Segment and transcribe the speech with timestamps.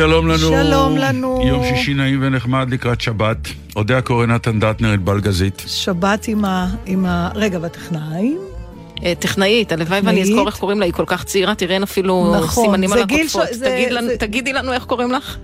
[0.00, 0.38] שלום לנו.
[0.38, 1.42] שלום לנו.
[1.46, 3.36] יום שישי נעים ונחמד לקראת שבת.
[3.76, 5.62] אודה הקורא נתן דטנר את בלגזית.
[5.66, 6.68] שבת עם ה...
[6.86, 7.30] עם ה...
[7.34, 8.34] רגע, בטכנאי?
[9.04, 12.34] אה, טכנאית, הלוואי ואני אזכור איך קוראים לה, היא כל כך צעירה, תראה אין אפילו
[12.44, 13.48] נכון, סימנים על גיל הקוטפות.
[13.52, 15.36] ש- זה- תגיד לנו- זה- תגידי לנו איך קוראים לך.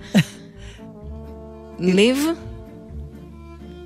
[1.79, 2.17] ניב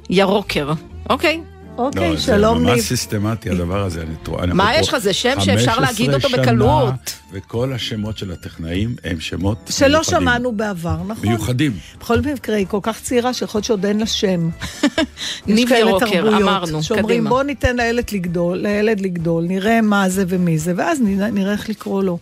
[0.09, 0.71] ירוקר,
[1.09, 1.41] אוקיי.
[1.85, 2.83] אוקיי, לא, שלום זה ממש ניב.
[2.83, 4.01] סיסטמטי הדבר הזה.
[4.01, 4.97] אני טוע- אנחנו מה יש לך?
[4.97, 6.93] זה שם שאפשר 15 להגיד אותו בקלות.
[7.33, 10.19] וכל השמות של הטכנאים הם שמות שלא מיוחדים.
[10.19, 11.27] שמענו בעבר, נכון?
[11.29, 11.71] מיוחדים.
[11.99, 14.49] בכל מקרה, היא כל כך צעירה שיכול להיות שעוד אין לה שם.
[15.47, 17.29] ניב ירוקר, אמרנו, שאומרים, קדימה.
[17.29, 21.69] בוא ניתן לילד לגדול, לילד לגדול, נראה מה זה ומי זה, ואז נראה נראה איך
[21.69, 22.17] לקרוא לו.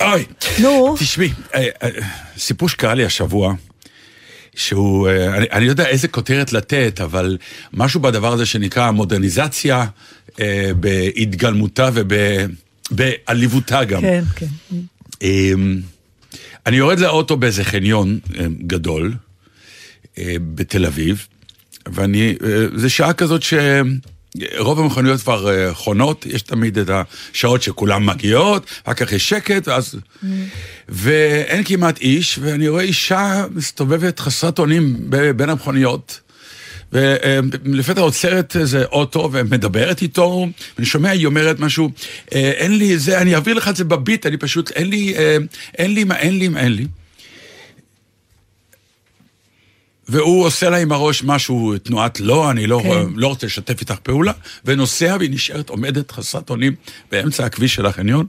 [0.00, 0.24] אוי,
[0.62, 1.88] נו, תשמעי, אה, אה,
[2.38, 3.54] סיפור שקרה לי השבוע,
[4.56, 7.38] שהוא, אה, אני, אני יודע איזה כותרת לתת, אבל
[7.72, 9.86] משהו בדבר הזה שנקרא מודרניזציה
[10.40, 11.90] אה, בהתגלמותה
[12.90, 14.00] ובעליבותה גם.
[14.00, 14.46] כן, כן.
[15.22, 15.80] אמ,
[16.66, 19.14] אני יורד לאוטו באיזה חניון אמ, גדול
[20.18, 21.26] אה, בתל אביב,
[21.86, 23.42] ואני, אה, זה שעה כזאת
[24.40, 26.90] שרוב המכוניות כבר אה, חונות, יש תמיד את
[27.32, 29.94] השעות שכולן מגיעות, אחר כך יש שקט, ואז...
[30.88, 34.96] ואין כמעט איש, ואני רואה אישה מסתובבת חסרת אונים
[35.36, 36.20] בין המכוניות.
[36.92, 40.46] ולפתע עוצרת איזה אוטו ומדברת איתו,
[40.76, 41.90] ואני שומע, היא אומרת משהו,
[42.34, 45.36] "אה, אין לי זה, אני אעביר לך את זה בביט, אני פשוט, אין לי, אה,
[45.78, 46.86] אין לי, מה, אין לי, מה, אין לי.
[50.08, 53.06] והוא עושה לה עם הראש משהו, תנועת לא, אני לא, כן.
[53.14, 54.32] לא רוצה לשתף איתך פעולה,
[54.64, 56.74] ונוסע והיא נשארת עומדת חסרת אונים
[57.12, 58.26] באמצע הכביש של החניון.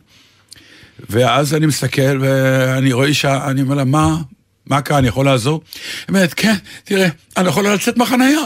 [1.09, 4.17] ואז אני מסתכל ואני רואה אישה, אני אומר לה, מה,
[4.65, 5.61] מה כאן, אני יכול לעזור?
[5.73, 7.07] היא אומרת, כן, תראה,
[7.37, 8.39] אני יכול לצאת מהחנייה.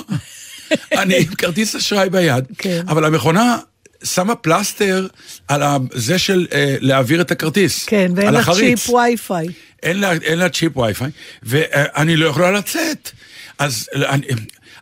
[1.02, 2.82] אני עם כרטיס אשראי ביד, כן.
[2.88, 3.58] אבל המכונה
[4.04, 5.08] שמה פלסטר
[5.48, 5.64] על
[5.94, 7.86] זה של אה, להעביר את הכרטיס.
[7.86, 8.44] כן, ואין לה.
[8.56, 9.48] צ'יפ וי-פיי.
[9.84, 11.12] אין לה, אין לה צ'יפ וי-פיי,
[11.44, 13.12] ואני לא יכולה לצאת.
[13.60, 14.28] אז אני,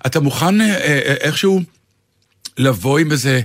[0.06, 1.62] אתה מוכן אה, אה, איכשהו
[2.58, 3.42] לבוא עם איזה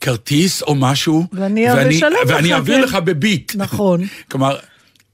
[0.00, 1.66] כרטיס או משהו, ואני
[2.00, 2.82] לך, ואני אעביר כן.
[2.82, 3.52] לך בביט.
[3.56, 4.06] נכון.
[4.30, 4.58] כלומר,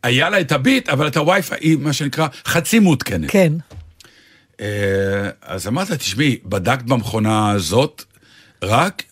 [0.02, 3.30] היה לה את הביט, אבל את הווי-פיי היא מה שנקרא חצי מעודכנת.
[3.30, 3.52] כן.
[4.60, 8.04] אה, אז אמרת לה, תשמעי, בדקת במכונה הזאת
[8.62, 9.02] רק?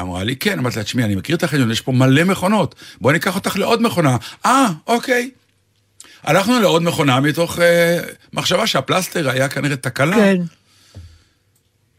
[0.00, 0.58] אמרה לי, כן.
[0.58, 3.82] אמרתי לה, תשמעי, אני מכיר את החניון, יש פה מלא מכונות, בואי ניקח אותך לעוד
[3.82, 4.16] מכונה.
[4.46, 5.30] אה, אוקיי.
[6.22, 8.00] הלכנו לעוד מכונה מתוך אה,
[8.32, 10.16] מחשבה שהפלסטר היה כנראה תקלה.
[10.16, 10.42] כן.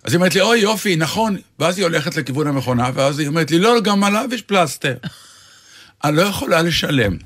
[0.04, 1.38] אז היא אומרת לי, אוי יופי, נכון.
[1.60, 4.96] ואז היא הולכת לכיוון המכונה, ואז היא אומרת לי, לא, גם עליו יש פלסטר.
[6.04, 7.18] אני לא יכולה לשלם.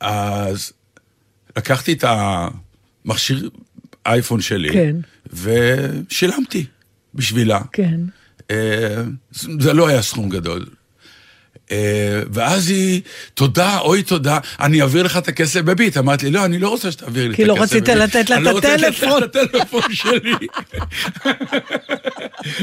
[0.00, 0.72] אז
[1.56, 2.04] לקחתי את
[3.04, 3.50] המכשיר
[4.06, 4.96] אייפון שלי, כן.
[5.32, 6.66] ושילמתי
[7.14, 7.60] בשבילה.
[7.72, 8.00] כן.
[8.50, 9.02] אה,
[9.32, 10.66] זה לא היה סכום גדול.
[11.70, 13.00] אה, ואז היא,
[13.34, 15.96] תודה, אוי תודה, אני אעביר לך את הכסף בביט.
[15.96, 17.72] אמרתי לי, לא, אני לא רוצה שתעביר לי את כי הכסף לא בביט.
[17.72, 20.34] רצית לתת לה אני את לא רוצה לתת הטלפון." לה את הטלפון שלי.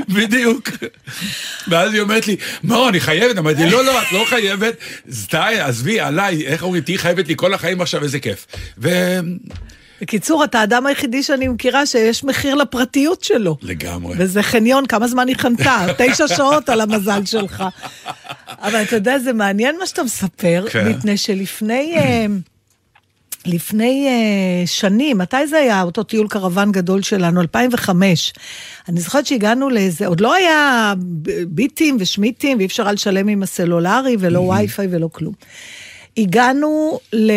[0.09, 0.69] בדיוק.
[1.67, 3.37] ואז היא אומרת לי, לא, אני חייבת.
[3.37, 4.75] אמרתי לא, לא, את לא חייבת.
[5.31, 8.47] די, עזבי, עליי, איך אומרים, תהיי חייבת לי כל החיים עכשיו, איזה כיף.
[10.01, 13.57] בקיצור, אתה האדם היחידי שאני מכירה שיש מחיר לפרטיות שלו.
[14.17, 15.85] וזה חניון, כמה זמן היא חנתה?
[15.97, 17.63] תשע שעות על המזל שלך.
[18.61, 20.87] אבל אתה יודע, זה מעניין מה שאתה מספר, כן.
[20.89, 21.95] מפני שלפני...
[21.97, 22.25] אה,
[23.47, 28.33] לפני uh, שנים, מתי זה היה, אותו טיול קרוון גדול שלנו, 2005.
[28.89, 30.93] אני זוכרת שהגענו לאיזה, עוד לא היה
[31.47, 35.33] ביטים ושמיטים, ואי אפשר היה לשלם עם הסלולרי, ולא וי-פיי ולא כלום.
[36.17, 37.31] הגענו ל...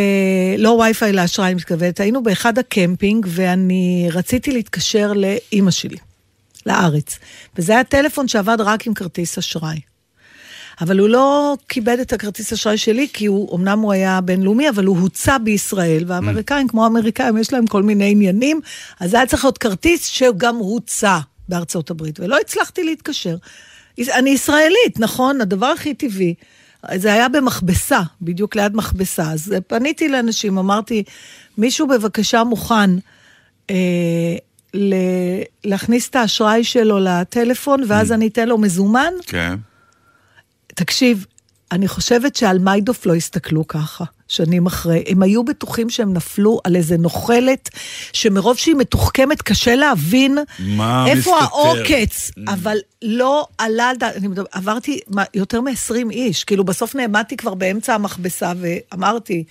[0.59, 5.97] לא וי-פיי לאשראי, אני מתכוונת, היינו באחד הקמפינג, ואני רציתי להתקשר לאימא שלי,
[6.67, 7.19] לארץ.
[7.59, 9.81] וזה היה טלפון שעבד רק עם כרטיס אשראי.
[10.81, 14.85] אבל הוא לא כיבד את הכרטיס אשראי שלי, כי הוא, אמנם הוא היה בינלאומי, אבל
[14.85, 18.61] הוא הוצא בישראל, והאמריקאים, כמו האמריקאים, יש להם כל מיני עניינים,
[19.01, 21.19] אז היה צריך להיות כרטיס שגם הוצא
[21.49, 23.37] בארצות הברית, ולא הצלחתי להתקשר.
[23.99, 25.41] אני ישראלית, נכון?
[25.41, 26.35] הדבר הכי טבעי.
[26.95, 29.33] זה היה במכבסה, בדיוק ליד מכבסה.
[29.33, 31.03] אז פניתי לאנשים, אמרתי,
[31.59, 32.91] מישהו בבקשה מוכן
[33.71, 33.75] אה,
[34.75, 34.95] ל-
[35.65, 39.13] להכניס את האשראי שלו לטלפון, ואז אני אתן לו מזומן?
[39.27, 39.55] כן.
[40.67, 41.27] תקשיב,
[41.73, 44.05] אני חושבת שעל מיידוף לא הסתכלו ככה.
[44.29, 45.05] שנים אחרי.
[45.07, 47.69] הם היו בטוחים שהם נפלו על איזה נוכלת,
[48.13, 51.45] שמרוב שהיא מתוחכמת קשה להבין מה איפה מסתתר.
[51.57, 52.53] העוקץ, Mm.
[52.53, 55.01] אבל לא עלה על דעת, אני מדבר, עברתי
[55.35, 59.45] יותר מ-20 איש, כאילו בסוף נעמדתי כבר באמצע המכבסה ואמרתי,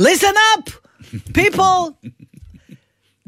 [0.00, 0.70] listen up,
[1.38, 2.08] people,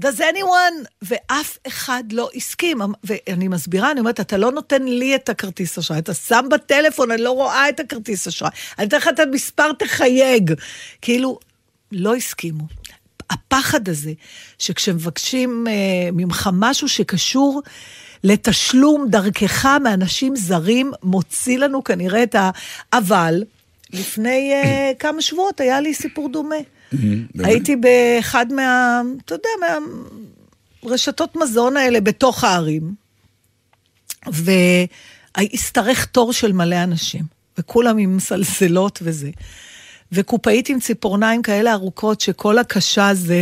[0.01, 2.79] does anyone, ואף אחד לא הסכים.
[3.05, 7.23] ואני מסבירה, אני אומרת, אתה לא נותן לי את הכרטיס אשראי, אתה שם בטלפון, אני
[7.23, 8.51] לא רואה את הכרטיס אשראי.
[8.79, 10.55] אני אתן לך את המספר, תחייג.
[11.03, 11.39] כאילו,
[11.93, 12.65] לא הסכימו.
[13.31, 14.13] הפחד הזה,
[14.59, 17.63] שכשמבקשים אה, ממך משהו שקשור
[18.25, 22.51] לתשלום דרכך מאנשים זרים, מוציא לנו כנראה את ה...
[22.93, 23.45] אבל,
[23.93, 26.57] לפני אה, כמה שבועות היה לי סיפור דומה.
[27.39, 29.03] הייתי באחד מה...
[29.25, 29.77] אתה יודע,
[30.83, 32.95] מהרשתות מזון האלה בתוך הערים,
[34.27, 37.23] והשתרך תור של מלא אנשים,
[37.59, 39.31] וכולם עם סלסלות וזה.
[40.13, 43.37] וקופאית עם ציפורניים כאלה ארוכות, שכל הקשה זה...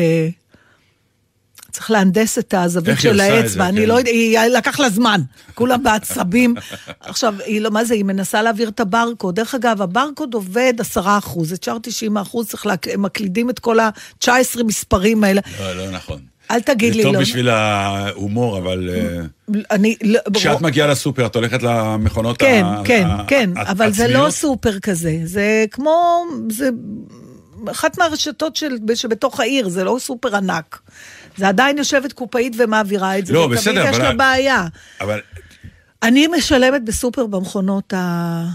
[1.72, 3.88] צריך להנדס את הזווית של האצבע, אני כן.
[3.88, 5.20] לא יודע, היא לקח לה זמן,
[5.54, 6.54] כולם בעצבים.
[7.00, 9.34] עכשיו, היא לא, מה זה, היא מנסה להעביר את הברקוד.
[9.34, 13.58] דרך אגב, הברקוד עובד 10 אחוז, את שאר 90 אחוז צריך, לה, הם מקלידים את
[13.58, 14.28] כל ה-19
[14.64, 15.40] מספרים האלה.
[15.60, 16.18] לא, לא נכון.
[16.50, 17.20] אל תגיד לי, זה טוב לא.
[17.20, 18.90] בשביל ההומור, אבל...
[18.92, 19.20] אה,
[19.70, 23.92] אני, לא, כשאת מגיעה לסופר, את הולכת למכונות כן, ה- כן, ה- כן, ה- אבל
[23.92, 24.30] זה לא?
[24.30, 26.68] סופר כזה, זה כמו, זה
[27.70, 30.80] אחת מהרשתות של, שבתוך העיר, זה לא סופר ענק.
[31.36, 34.66] זה עדיין יושבת קופאית ומעבירה את זה, לא, ותמיד בסדר, יש אבל- לה בעיה.
[35.00, 35.20] אבל
[36.02, 38.46] אני משלמת בסופר במכונות ה-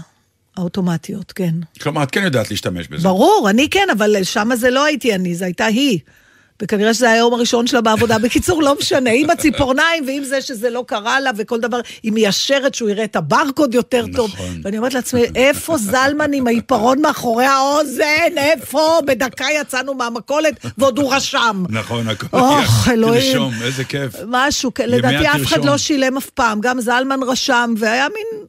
[0.56, 1.54] האוטומטיות, כן.
[1.80, 3.02] כלומר, את כן יודעת להשתמש בזה.
[3.08, 5.98] ברור, אני כן, אבל שמה זה לא הייתי אני, זה הייתה היא.
[6.62, 8.18] וכנראה שזה היום הראשון שלה בעבודה.
[8.24, 12.74] בקיצור, לא משנה, עם הציפורניים ועם זה שזה לא קרה לה וכל דבר, היא מיישרת
[12.74, 14.30] שהוא יראה את הברקוד יותר טוב.
[14.34, 14.60] נכון.
[14.64, 18.32] ואני אומרת לעצמי, איפה זלמן עם העיפרון מאחורי האוזן?
[18.36, 18.98] איפה?
[19.06, 21.64] בדקה יצאנו מהמכולת ועוד הוא רשם.
[21.70, 23.32] נכון, הכל אוח, אלוהים.
[23.32, 24.12] תרשום, איזה כיף.
[24.26, 25.64] משהו, לדעתי אף אחד.
[25.64, 28.46] לא שילם אף פעם, גם זלמן רשם, והיה מין...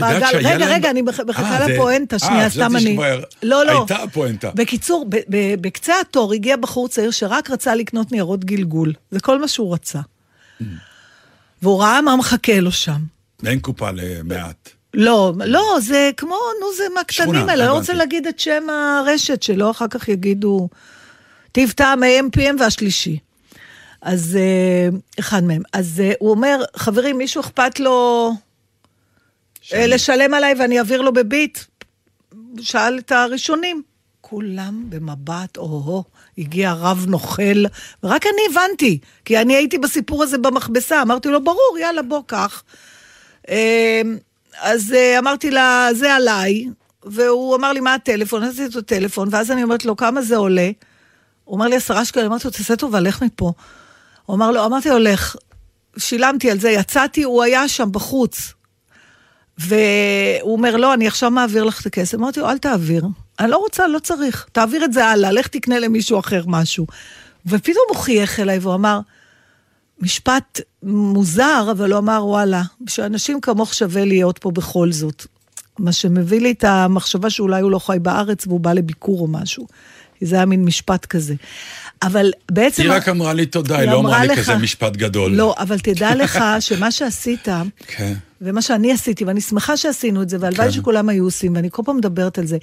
[0.00, 2.92] מעגל- רגע, להם- רגע, אני מח- מחכה אה, לפואנטה, אה, שנייה, סתם אני...
[2.92, 3.78] שכבר לא, לא.
[3.78, 4.50] הייתה הפואנטה.
[4.54, 5.06] בקיצור,
[5.60, 8.92] בקצה התור הגיע בחור צעיר שרק רצה לקנות ניירות גלגול.
[9.10, 9.98] זה כל מה שהוא רצה.
[10.00, 10.64] Mm.
[11.62, 12.98] והוא ראה מה מחכה לו שם.
[13.42, 14.68] ואין קופה למעט.
[14.94, 17.72] לא, לא, זה כמו, נו, זה מהקטנים האלה, לא.
[17.72, 20.68] רוצה להגיד את שם הרשת שלו, אחר כך יגידו,
[21.52, 23.18] טיב טעם AM/PM והשלישי.
[24.02, 24.88] אז אה,
[25.20, 25.62] אחד מהם.
[25.72, 28.32] אז הוא אומר, חברים, מישהו אכפת לו
[29.74, 31.58] אה, לשלם עליי ואני אעביר לו בביט?
[32.60, 33.82] שאל את הראשונים.
[34.30, 36.04] כולם במבט, או-הו,
[36.38, 37.64] הגיע רב נוכל,
[38.02, 42.62] ורק אני הבנתי, כי אני הייתי בסיפור הזה במכבסה, אמרתי לו, ברור, יאללה, בוא, קח.
[43.48, 44.02] אה,
[44.60, 46.66] אז אה, אמרתי לה, זה עליי,
[47.04, 48.42] והוא אמר לי, מה הטלפון?
[48.42, 50.70] עשיתי את הטלפון, ואז אני אומרת לו, כמה זה עולה?
[51.44, 53.52] הוא אמר לי, עשרה שקלים, אמרתי לו, תעשה טובה, לך מפה.
[54.26, 55.36] הוא אמר לו, אמרתי לו, לך.
[55.96, 58.52] שילמתי על זה, יצאתי, הוא היה שם בחוץ.
[59.58, 62.18] והוא אומר, לא, אני עכשיו מעביר לך את הכסף.
[62.18, 63.04] אמרתי לו, אל תעביר.
[63.40, 64.46] אני לא רוצה, לא צריך.
[64.52, 66.86] תעביר את זה הלאה, לך תקנה למישהו אחר משהו.
[67.46, 69.00] ופתאום הוא חייך אליי והוא אמר,
[70.00, 75.26] משפט מוזר, אבל הוא אמר, וואלה, שאנשים כמוך שווה להיות פה בכל זאת.
[75.78, 79.66] מה שמביא לי את המחשבה שאולי הוא לא חי בארץ והוא בא לביקור או משהו.
[80.22, 81.34] זה היה מין משפט כזה.
[82.02, 82.82] אבל בעצם...
[82.82, 85.32] היא רק אמרה לי תודה, היא לא אמרה לי כזה משפט גדול.
[85.32, 87.48] לא, אבל תדע לך שמה שעשית,
[87.86, 88.12] כן.
[88.40, 90.72] ומה שאני עשיתי, ואני שמחה שעשינו את זה, והלוואי כן.
[90.72, 92.58] שכולם היו עושים, ואני כל פעם מדברת על זה.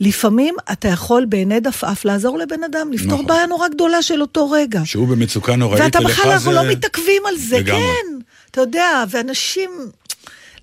[0.00, 3.26] לפעמים אתה יכול בעיני דפאף לעזור לבן אדם, לפתור נכון.
[3.26, 4.80] בעיה נורא גדולה של אותו רגע.
[4.84, 7.82] שהוא במצוקה נוראית, ואתה בכלל, אנחנו זה- לא מתעכבים על זה, לגמרי.
[7.82, 8.18] כן.
[8.50, 9.70] אתה יודע, ואנשים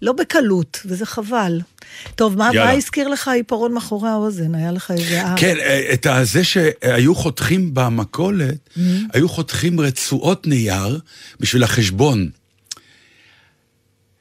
[0.02, 1.60] לא בקלות, וזה חבל.
[2.16, 2.50] טוב, מה.
[2.56, 4.56] מה הזכיר לך העיפרון מאחורי האוזן?
[4.56, 5.22] היה לך איזה...
[5.22, 8.80] אה, כן, אה, את זה שהיו חותכים במכולת, Mm-hmm.
[9.14, 11.00] היו חותכים רצועות נייר
[11.40, 12.30] בשביל החשבון.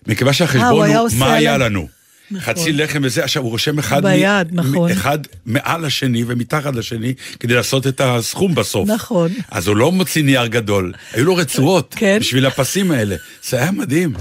[0.07, 1.89] מכיוון אה, הוא שהחשבון היה הוא, עושה מה היה לנו?
[2.31, 2.55] נכון.
[2.55, 4.91] חצי לחם וזה, עכשיו הוא רושם אחד, ביד, נכון.
[4.91, 8.89] אחד מעל השני ומתחת לשני, כדי לעשות את הסכום בסוף.
[8.89, 9.33] נכון.
[9.51, 12.19] אז הוא לא מוציא נייר גדול, היו לו רצועות, כן.
[12.21, 13.17] בשביל הפסים האלה.
[13.49, 14.15] זה היה מדהים.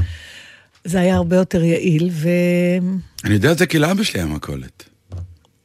[0.86, 2.30] זה היה הרבה יותר יעיל, ו...
[3.24, 4.84] אני יודע את זה כי לאבא שלי היה מכולת.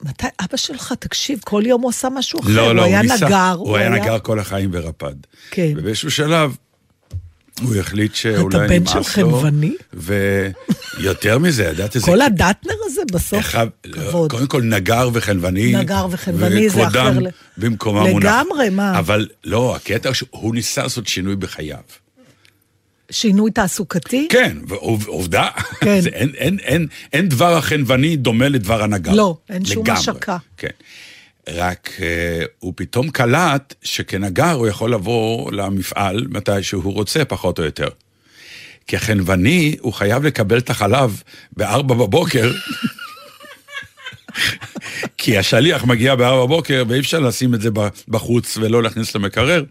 [0.03, 3.27] מתי אבא שלך, תקשיב, כל יום הוא עשה משהו אחר, לא, לא, הוא היה ניסה.
[3.27, 3.55] נגר.
[3.59, 5.15] הוא היה נגר כל החיים ורפד.
[5.51, 5.73] כן.
[5.77, 6.57] ובאיזשהו שלב
[7.63, 9.05] הוא החליט שאולי אתה בן נמאס של לו.
[9.05, 9.75] חנווני?
[9.93, 12.07] ויותר מזה, ידעת איזה...
[12.07, 14.31] כל הדטנר הזה בסוף, אחד- לא, כבוד.
[14.31, 15.73] קודם כל נגר וחנווני.
[15.77, 18.25] נגר וחנווני זה וכבודם אחר ל- במקומם מונח.
[18.27, 18.99] לגמרי, מה?
[18.99, 21.79] אבל לא, הקטע שהוא ניסה לעשות שינוי בחייו.
[23.11, 24.29] שינוי תעסוקתי?
[24.31, 25.49] כן, ועובדה,
[25.81, 26.01] כן.
[26.05, 29.13] זה אין, אין, אין, אין דבר החנווני דומה לדבר הנגר.
[29.13, 30.01] לא, אין שום לגמרי.
[30.01, 30.37] השקה.
[30.57, 30.69] כן.
[31.49, 37.65] רק אה, הוא פתאום קלט שכנגר הוא יכול לבוא למפעל מתי שהוא רוצה, פחות או
[37.65, 37.89] יותר.
[38.87, 42.53] כי החנווני, הוא חייב לקבל את החלב בארבע בבוקר,
[45.19, 47.71] כי השליח מגיע בארבע בבוקר ואי אפשר לשים את זה
[48.09, 49.65] בחוץ ולא להכניס למקרר.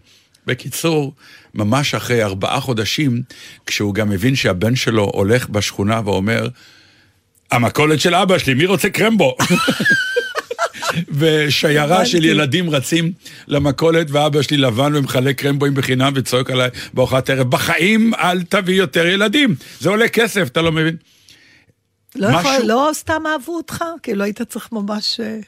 [0.50, 1.14] בקיצור,
[1.54, 3.22] ממש אחרי ארבעה חודשים,
[3.66, 6.48] כשהוא גם מבין שהבן שלו הולך בשכונה ואומר,
[7.50, 9.36] המכולת של אבא שלי, מי רוצה קרמבו?
[11.18, 12.24] ושיירה של.
[12.24, 13.12] ילדים רצים
[13.48, 19.06] למכולת, ואבא שלי לבן ומחלק קרמבואים בחינם וצועק עליי בארוחת ערב, בחיים אל תביא יותר
[19.06, 20.96] ילדים, זה עולה כסף, אתה לא מבין?
[22.16, 23.84] לא, יכול, משהו- לא סתם אהבו אותך?
[24.02, 25.20] כאילו היית צריך ממש...
[25.20, 25.38] אה,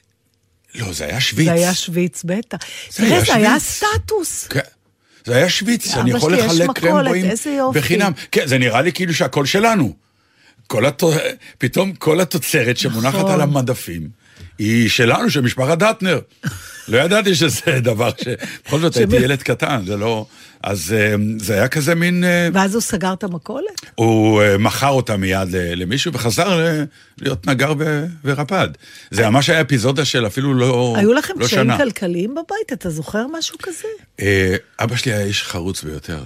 [0.75, 1.47] לא, זה היה שוויץ.
[1.47, 2.59] זה היה שוויץ, בטח.
[2.91, 3.59] זה היה תראה, זה היה.
[3.59, 4.49] סטטוס.
[5.25, 7.27] זה היה שוויץ, אני יכול לחלק קרמבואים.
[7.75, 8.13] בחינם.
[8.33, 9.95] כן, זה נראה לי כאילו שהכל שלנו.
[10.67, 11.03] כל הת...
[11.59, 13.31] פתאום כל התוצרת שמונחת נכון.
[13.31, 14.09] על המדפים
[14.59, 16.21] היא שלנו, של משפחת דטנר.
[16.89, 18.29] לא ידעתי שזה דבר ש...
[18.67, 20.27] בכל זאת הייתי ילד קטן, זה לא...
[20.63, 22.25] אז אה, זה היה כזה מין...
[22.25, 23.81] אה, ואז הוא סגר את המכולת?
[23.95, 26.85] הוא אה, מכר אותה מיד למישהו וחזר
[27.21, 27.73] להיות נגר
[28.25, 28.69] ורפד.
[29.11, 31.79] זה ממש היה אפיזודה של אפילו לא היו לכם לא קשיים שנה.
[31.79, 32.73] כלכליים בבית?
[32.73, 33.89] אתה זוכר משהו כזה?
[34.21, 36.25] אה, אבא שלי היה איש חרוץ ביותר.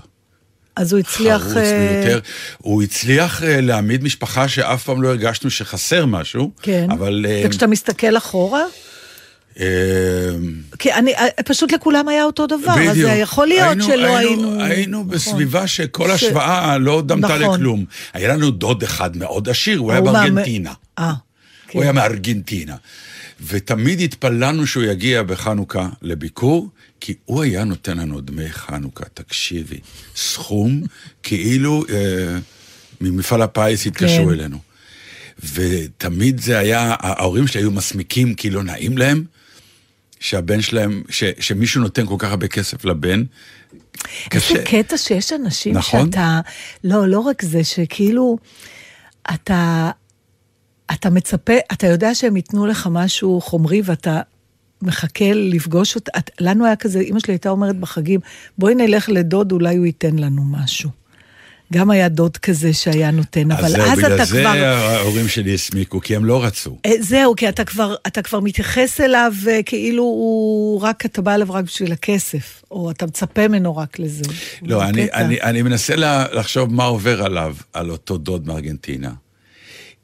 [0.77, 1.43] אז הוא הצליח...
[1.43, 2.21] חרוץ ביותר.
[2.59, 6.87] הוא הצליח להעמיד משפחה שאף פעם לא הרגשנו שחסר משהו, כן.
[6.91, 7.27] אבל...
[7.45, 8.63] וכשאתה מסתכל אחורה?
[9.61, 9.67] אה,
[10.79, 13.11] כי אני, אה, פשוט לכולם היה אותו דבר, אז בדיוק.
[13.11, 14.63] זה יכול להיות שלא היינו...
[14.63, 15.09] היינו נכון.
[15.15, 17.55] בסביבה שכל ש- השוואה לא דמתה נכון.
[17.61, 17.85] לכלום.
[18.13, 20.73] היה לנו דוד אחד מאוד עשיר, הוא היה ההוא מה- בארגנטינה.
[20.99, 21.13] אה,
[21.69, 21.79] כן.
[21.79, 22.77] הוא היה מארגנטינה.
[23.47, 26.69] ותמיד התפללנו שהוא יגיע בחנוכה לביקור,
[27.01, 29.79] כי הוא היה נותן לנו דמי חנוכה, תקשיבי,
[30.17, 30.83] סכום
[31.23, 32.39] כאילו אה,
[33.01, 34.33] ממפעל הפיס התקשרו כן.
[34.33, 34.59] אלינו.
[35.55, 39.25] ותמיד זה היה, ההורים שלי היו מסמיקים כי לא נעים להם,
[40.21, 43.23] שהבן שלהם, ש, שמישהו נותן כל כך הרבה כסף לבן.
[44.33, 46.07] איזה קטע שיש אנשים נכון.
[46.07, 46.41] שאתה...
[46.85, 48.39] לא, לא רק זה, שכאילו,
[49.35, 49.91] אתה,
[50.93, 54.21] אתה מצפה, אתה יודע שהם ייתנו לך משהו חומרי ואתה
[54.83, 56.11] מחכה לפגוש אותה.
[56.19, 58.21] את- לנו היה כזה, אמא שלי הייתה אומרת בחגים,
[58.59, 60.91] בואי נלך לדוד, אולי הוא ייתן לנו משהו.
[61.73, 64.49] גם היה דוד כזה שהיה נותן, אבל אז זהו, אז בגלל אתה זה כבר...
[64.49, 66.79] ההורים שלי הסמיקו, כי הם לא רצו.
[66.87, 71.35] אה, זהו, כי אתה כבר, אתה כבר מתייחס אליו אה, כאילו הוא רק, אתה בא
[71.35, 74.25] אליו רק בשביל הכסף, או אתה מצפה ממנו רק לזה.
[74.63, 75.13] לא, זה אני.
[75.13, 75.95] אני, אני מנסה
[76.33, 79.13] לחשוב מה עובר עליו, על אותו דוד מארגנטינה.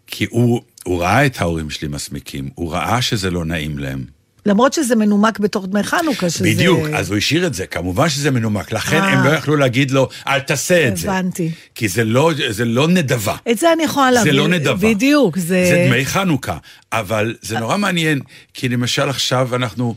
[0.06, 4.04] כי הוא, הוא ראה את ההורים שלי מסמיקים, הוא ראה שזה לא נעים להם.
[4.46, 6.44] למרות שזה מנומק בתור דמי חנוכה, שזה...
[6.44, 9.08] בדיוק, אז הוא השאיר את זה, כמובן שזה מנומק, לכן אה.
[9.08, 11.10] הם לא יכלו להגיד לו, אל תעשה את זה.
[11.12, 11.50] הבנתי.
[11.74, 13.36] כי זה לא, זה לא נדבה.
[13.50, 14.32] את זה אני יכולה להבין.
[14.32, 14.88] זה לא נדבה.
[14.88, 15.44] בדיוק, זה...
[15.68, 16.56] זה דמי חנוכה.
[16.92, 18.20] אבל זה נורא מעניין,
[18.54, 19.94] כי למשל עכשיו אנחנו,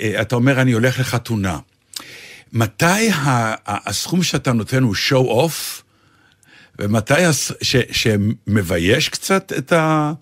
[0.00, 1.58] אה, אתה אומר, אני הולך לחתונה.
[2.52, 3.10] מתי
[3.66, 5.82] הסכום שאתה נותן הוא show off,
[6.78, 10.12] ומתי הס- ש- שמבייש קצת את ה...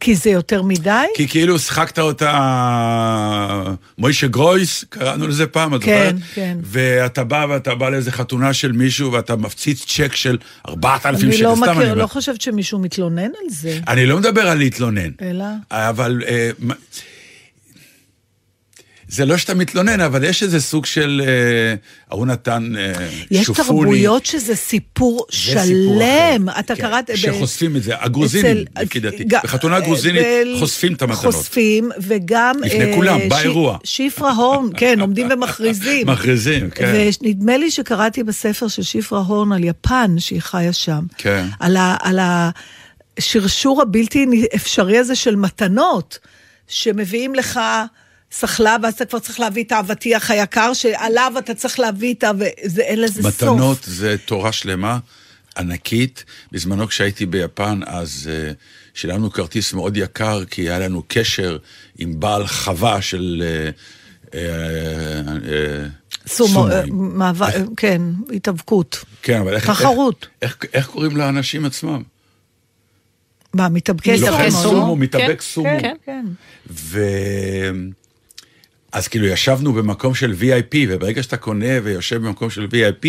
[0.00, 1.04] כי זה יותר מדי?
[1.14, 6.30] כי כאילו שחקת אותה מוישה גרויס, קראנו לזה פעם, את כן, זוכרת?
[6.34, 6.58] כן.
[6.62, 10.38] ואתה בא ואתה בא לאיזה חתונה של מישהו ואתה מפציץ צ'ק של
[10.68, 11.94] 4,000 אני שקל, לא אני מכיר, אומר.
[11.94, 13.78] לא חושבת שמישהו מתלונן על זה.
[13.88, 15.10] אני לא מדבר על להתלונן.
[15.22, 15.44] אלא?
[15.70, 16.22] אבל...
[16.28, 16.50] אה,
[19.12, 21.22] זה לא שאתה מתלונן, אבל יש איזה סוג של...
[21.26, 21.74] אה,
[22.10, 22.92] ההוא נתן אה,
[23.30, 23.66] יש שופוני.
[23.68, 25.62] תרבויות שזה סיפור זה סיפור
[26.34, 26.48] שלם.
[26.48, 26.60] אחר.
[26.60, 27.10] אתה כן, קראת...
[27.10, 27.92] ב- שחושפים את זה.
[28.00, 29.24] הגרוזינים, אצל- לפי דעתי.
[29.24, 31.34] ג- בחתונה גרוזינית ב- חושפים את המתנות.
[31.34, 32.54] חושפים, וגם...
[32.64, 33.78] לפני אה, כולם, ש- באירוע.
[33.84, 36.06] שפרה הורן, כן, עומדים ומכריזים.
[36.12, 36.92] מכריזים, כן.
[37.22, 41.00] ונדמה לי שקראתי בספר של שפרה הורן על יפן, שהיא חיה שם.
[41.18, 41.46] כן.
[41.60, 42.18] על, ה, על
[43.18, 46.18] השרשור הבלתי אפשרי הזה של מתנות,
[46.68, 47.60] שמביאים לך
[48.32, 52.30] סחלב, ואז אתה כבר צריך להביא את האבטיח היקר, שעליו אתה צריך להביא את ה...
[52.74, 53.42] ואין לזה סוף.
[53.42, 54.98] מתנות זה תורה שלמה,
[55.56, 56.24] ענקית.
[56.52, 58.54] בזמנו כשהייתי ביפן, אז uh,
[58.94, 61.58] שילמנו כרטיס מאוד יקר, כי היה לנו קשר
[61.98, 63.42] עם בעל חווה של...
[64.22, 64.36] Uh, uh, uh,
[66.26, 68.02] סומו, מאבק, כן,
[68.34, 69.04] התאבקות.
[69.22, 69.66] כן, אבל איך...
[69.66, 70.26] תחרות.
[70.42, 72.02] איך, איך, איך קוראים לאנשים עצמם?
[73.54, 74.18] מה, מתאבקי
[74.50, 74.94] סומו.
[74.94, 75.68] כן, מתאבק סומו.
[75.80, 76.26] כן, כן.
[78.92, 83.08] אז כאילו ישבנו במקום של VIP, וברגע שאתה קונה ויושב במקום של VIP,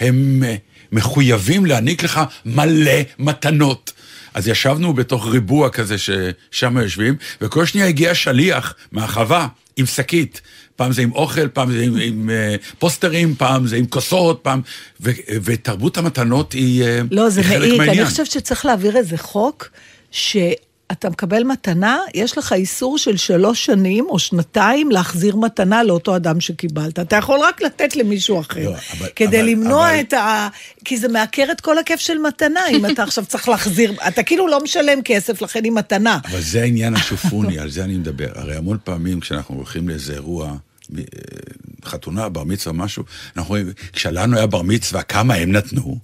[0.00, 0.54] הם אה,
[0.92, 3.92] מחויבים להעניק לך מלא מתנות.
[4.34, 10.40] אז ישבנו בתוך ריבוע כזה ששם יושבים, וכל שנייה הגיע שליח מהחווה עם שקית.
[10.76, 14.60] פעם זה עם אוכל, פעם זה עם, עם אה, פוסטרים, פעם זה עם כוסות, פעם...
[15.00, 15.10] ו,
[15.44, 17.78] ותרבות המתנות היא, אה, לא, זה היא חלק מעיק.
[17.78, 17.98] מהעניין.
[17.98, 19.68] אני חושבת שצריך להעביר איזה חוק,
[20.92, 26.40] שאתה מקבל מתנה, יש לך איסור של שלוש שנים או שנתיים להחזיר מתנה לאותו אדם
[26.40, 26.98] שקיבלת.
[26.98, 28.70] אתה יכול רק לתת למישהו אחר.
[28.70, 30.48] לא, אבל- כדי אבל- למנוע אבל- את ה...
[30.84, 33.92] כי זה מעקר את כל הכיף של מתנה, אם אתה עכשיו צריך להחזיר...
[34.08, 36.18] אתה כאילו לא משלם כסף, לכן היא מתנה.
[36.24, 38.28] אבל זה העניין השופוני, על זה אני מדבר.
[38.34, 40.46] הרי המון פעמים כשאנחנו הולכים לאיזה אירוע,
[40.98, 41.02] אה,
[41.84, 43.04] חתונה, בר מצווה, משהו,
[43.36, 45.98] אנחנו רואים, כשלנו היה בר מצווה, כמה הם נתנו,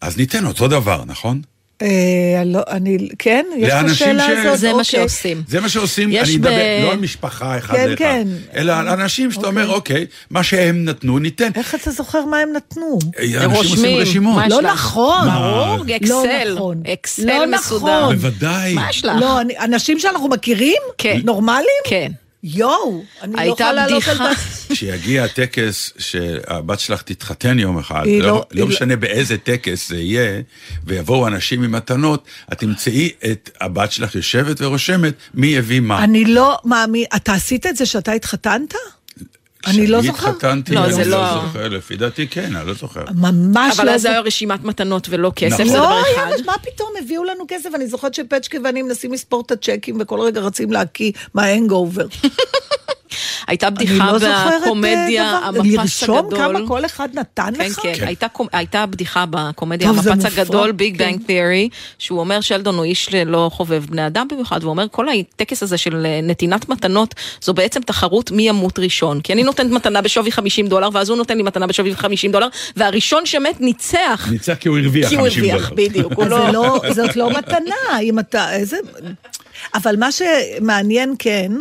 [0.00, 1.40] אז ניתן אותו דבר, נכון?
[1.82, 1.88] אה,
[2.46, 3.08] לא, אני...
[3.18, 3.44] כן?
[3.58, 4.58] יש את לאנשים השאלה ש- הזאת?
[4.58, 4.84] זה מה אוקיי.
[4.84, 5.42] שעושים.
[5.48, 8.28] זה מה שעושים, אני ב- מדבר לא על משפחה אחד כן, לאחד, כן.
[8.56, 11.50] אלא על אנשים שאתה אומר, אוקיי, מה שהם נתנו, ניתן.
[11.54, 12.98] איך אתה זוכר מה הם נתנו?
[13.18, 13.96] אנשים עושים רושמים.
[13.98, 14.42] רשימות.
[14.48, 14.62] לא?
[14.62, 15.28] נכון.
[15.34, 16.54] ברור, לא אקסל.
[16.54, 16.82] נכון.
[16.92, 18.00] אקסל לא מסודר.
[18.02, 18.16] נכון.
[18.16, 18.74] בוודאי.
[18.74, 19.16] מה יש לך?
[19.20, 20.82] לא, אני- אנשים שאנחנו מכירים?
[20.98, 21.20] כן.
[21.24, 21.66] נורמליים?
[21.86, 22.12] כן.
[22.48, 24.14] יואו, אני לא יכולה לעלות על...
[24.14, 24.24] בדיחה.
[24.24, 24.36] דעת-
[24.72, 29.96] כשיגיע הטקס שהבת שלך תתחתן יום אחד, לא, לא- לא, לא- משנה באיזה טקס זה
[29.98, 30.40] יהיה,
[30.84, 36.04] ויבואו אנשים עם מתנות, את תמצאי את הבת שלך יושבת ורושמת מי הביא מה.
[36.04, 37.04] אני לא מאמין...
[37.16, 38.74] אתה עשית את זה שאתה התחתנת?
[39.66, 40.28] אני לא כשאני זוכר.
[40.28, 43.04] התחתנתי, לא, אני זה לא לא- זוכר, לפי דעתי כן, אני לא זוכר.
[43.14, 44.10] ממש אבל לא אז זה.
[44.10, 45.66] היה רשימת מתנות ולא כסף, נכון.
[45.68, 46.26] זה דבר לא, אחד.
[46.32, 47.70] היה, מה פתאום הביאו לנו כסף?
[47.74, 52.06] אני זוכרת שפצ'קה ואני מנסים לספור את הצ'קים וכל רגע רצים להקיא מה hangover.
[53.46, 56.38] הייתה אני בדיחה לא זוכרת בקומדיה, אה, דבר- המפץ לרשום הגדול.
[56.38, 57.80] כמה כל אחד נתן כן, לך?
[57.82, 61.04] כן, הייתה, קומ- הייתה בדיחה בקומדיה טוב, המפץ הגדול, Big כן.
[61.12, 65.06] Bang Theory, שהוא אומר שלדון הוא איש לא חובב בני אדם במיוחד, והוא אומר כל
[65.08, 69.20] הטקס הזה של אה, נתינת מתנות, זו בעצם תחרות מי ימות ראשון.
[69.20, 72.48] כי אני נותנת מתנה בשווי 50 דולר, ואז הוא נותן לי מתנה בשווי 50 דולר,
[72.76, 74.28] והראשון שמת ניצח.
[74.30, 75.88] ניצח כי הוא הרוויח כי הוא 50 הרוויח, דולר.
[75.88, 76.12] בדיוק.
[76.12, 76.46] הוא אז לא...
[76.46, 78.76] זה לא, זאת לא מתנה, אם אתה, איזה...
[79.74, 81.52] אבל מה שמעניין כן,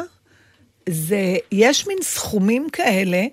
[0.90, 3.26] זה, יש מין סכומים כאלה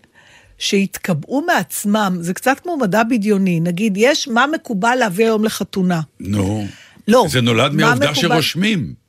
[0.59, 6.01] שהתקבעו מעצמם, זה קצת כמו מדע בדיוני, נגיד, יש מה מקובל להביא היום לחתונה.
[6.21, 6.67] נו.
[7.09, 7.27] לא.
[7.29, 8.29] זה נולד מה מהעובדה מקובל?
[8.29, 9.02] שרושמים.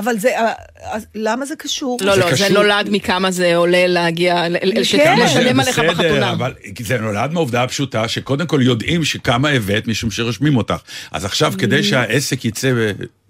[0.00, 0.52] אבל זה, אה,
[0.92, 1.98] אז למה זה קשור?
[2.00, 4.44] לא, זה לא, זה קשור- נולד מכמה זה עולה להגיע,
[4.90, 5.16] כן.
[5.16, 6.32] זה לשלם עליך בסדר, בחתונה.
[6.32, 10.74] אבל זה נולד מהעובדה הפשוטה שקודם כל יודעים שכמה הבאת משום שרושמים אותך.
[11.12, 11.58] אז עכשיו, Mm.
[11.58, 12.72] כדי שהעסק יצא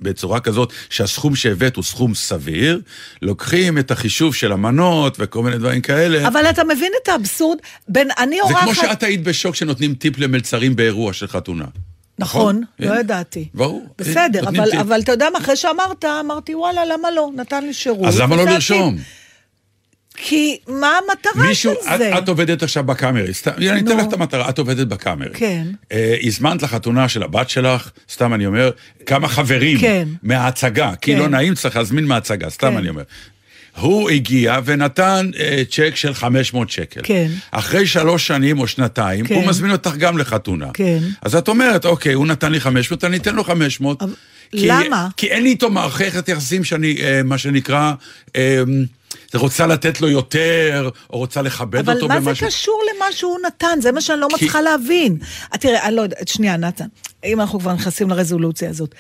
[0.01, 2.81] בצורה כזאת שהסכום שהבאת הוא סכום סביר,
[3.23, 6.29] לוקחים את החישוב של המנות וכל מיני דברים כאלה.
[6.29, 7.59] אבל אתה מבין את האבסורד?
[7.89, 8.65] בין, אני זה אורחת...
[8.65, 11.65] כמו שאת היית בשוק שנותנים טיפ למלצרים באירוע של חתונה.
[12.21, 13.01] נכון, לא הנה.
[13.01, 13.49] ידעתי.
[13.55, 13.87] ברור.
[13.99, 14.49] בסדר,
[14.81, 17.31] אבל, אתה יודע מה, אחרי שאמרת, אמרתי, וואלה, למה לא?
[17.37, 18.07] נתן לי שירות.
[18.07, 18.97] אז למה לא לרשום?
[20.23, 22.19] כי מה המטרה מישהו, של זה?
[22.19, 23.97] את, את עובדת עכשיו בקאמרי, סתם, אני אתן.
[23.99, 25.31] לך את המטרה, את עובדת בקאמרי.
[25.35, 25.67] כן.
[25.93, 28.71] אה, הזמנת לחתונה של הבת שלך, סתם אני אומר,
[29.07, 30.09] כמה חברים כן.
[30.23, 31.19] מההצגה, כי כן.
[31.19, 32.77] לא נעים, צריך להזמין מההצגה, סתם כן.
[32.77, 33.03] אני אומר.
[33.81, 37.01] הוא הגיע ונתן אה, צ'ק של 500 שקל.
[37.05, 37.31] כן.
[37.51, 39.35] אחרי שלוש שנים או שנתיים, כן.
[39.35, 40.67] הוא מזמין אותך גם לחתונה.
[40.75, 40.99] כן.
[41.23, 44.03] אז את אומרת, אוקיי, הוא נתן לי 500, אני אתן לו 500.
[44.03, 44.13] אבל
[44.51, 45.09] כי, למה?
[45.17, 47.93] כי אין לי איתו מערכת יחסים שאני, אה, מה שנקרא,
[48.37, 48.63] אה,
[49.35, 52.47] רוצה לתת לו יותר, או רוצה לכבד אבל אותו מה זה במשהו.
[52.47, 53.79] קשור למה שהוא נתן?
[53.81, 55.17] זה מה שאני לא כי- מצליחה להבין.
[55.53, 56.85] אה, תראה, אני לא יודעת, שנייה, נתן,
[57.25, 58.95] אם אנחנו כבר נכנסים לרזולוציה הזאת.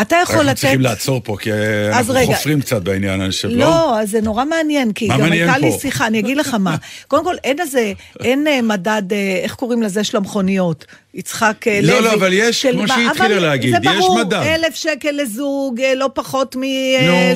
[0.00, 0.60] אתה יכול אנחנו לתת...
[0.60, 1.50] צריכים לעצור פה, כי
[1.92, 2.34] אנחנו רגע.
[2.34, 3.56] חופרים קצת בעניין, אני חושב, לא?
[3.56, 5.78] לא, זה נורא מעניין, כי גם מעניין הייתה לי פה?
[5.78, 6.76] שיחה, אני אגיד לך מה.
[7.08, 10.86] קודם כל, אין איזה, אין אה, מדד, אה, איך קוראים לזה של המכוניות?
[11.14, 11.92] יצחק אה, לוי.
[11.92, 14.32] לא, לא, אבל יש, של כמו שהיא התחילה להגיד, זה יש ברור, מדד.
[14.34, 16.60] אלף שקל לזוג, אה, לא פחות מ...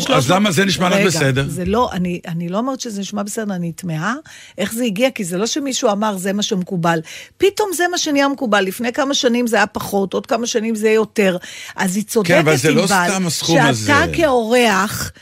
[0.08, 1.44] נו, אז למה זה נשמע לך בסדר?
[1.48, 4.14] זה לא, אני, אני לא אומרת שזה נשמע בסדר, אני תמהה
[4.58, 7.00] איך זה הגיע, כי זה לא שמישהו אמר זה מה שמקובל.
[7.38, 8.64] פתאום זה מה שנהיה מקובל.
[8.64, 11.36] לפני כמה שנים זה היה פחות, עוד כמה שנים זה יהיה יותר.
[11.76, 13.86] אז היא צודקת, כן, אבל זה לא סתם הסכום הזה.
[13.86, 15.12] שאתה כאורח...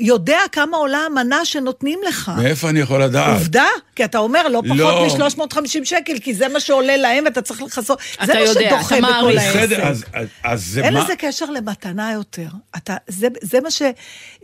[0.00, 2.32] יודע כמה עולה המנה שנותנים לך.
[2.36, 3.38] מאיפה אני יכול לדעת?
[3.38, 5.26] עובדה, כי אתה אומר לא פחות לא.
[5.38, 7.98] מ-350 שקל, כי זה מה שעולה להם ואתה צריך לכסות.
[8.24, 9.38] זה מה יודע, שדוחה בכל.
[9.38, 9.56] העסק.
[9.56, 11.04] בסדר, אז, אז, אז זה אין מה...
[11.04, 12.46] לזה קשר למתנה יותר.
[12.76, 13.82] אתה, זה, זה מה ש...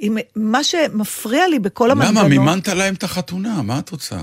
[0.01, 2.17] אם, מה שמפריע לי בכל המנגנון...
[2.17, 2.29] למה?
[2.29, 4.17] מימנת להם את החתונה, מה את רוצה?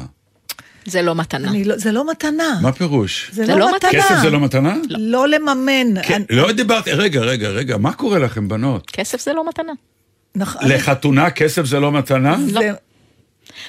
[0.86, 1.50] זה לא מתנה.
[1.50, 2.60] אני לא, זה לא מתנה.
[2.62, 3.30] מה פירוש?
[3.34, 3.92] זה, זה לא לא מתנה.
[3.92, 4.76] כסף זה לא מתנה?
[4.90, 6.02] לא לממן.
[6.04, 8.92] כן, אני- לא דיברתי, רגע, רגע, רגע, מה קורה לכם, בנות?
[8.92, 9.74] כסף זה לא מתנה.
[10.38, 12.38] נכ- לחתונה כסף זה לא מתנה?
[12.48, 12.72] זה-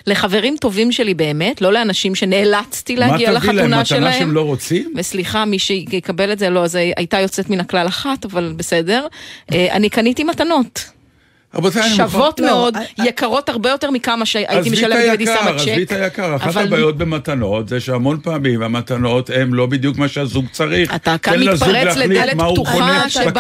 [0.07, 4.13] לחברים טובים שלי באמת, לא לאנשים שנאלצתי להגיע מה תביא להם, לחתונה מתנה שלהם.
[4.19, 4.93] שהם לא רוצים?
[4.97, 9.07] וסליחה, מי שיקבל את זה, לא, זה הייתה יוצאת מן הכלל אחת, אבל בסדר.
[9.53, 10.91] אה, אני קניתי מתנות.
[11.55, 13.07] רבותיי, אני שוות לא, מאוד, אה, אה.
[13.07, 15.97] יקרות הרבה יותר מכמה שהייתי משלמת אם הייתי שמה עזבי את צ'ק.
[15.97, 16.37] היקר.
[16.37, 20.95] אחת אבל- הבעיות במתנות זה שהמון פעמים המתנות הן לא בדיוק מה שהזוג צריך.
[20.95, 23.31] אתה כאן מתפרץ לדלת פתוחה שבה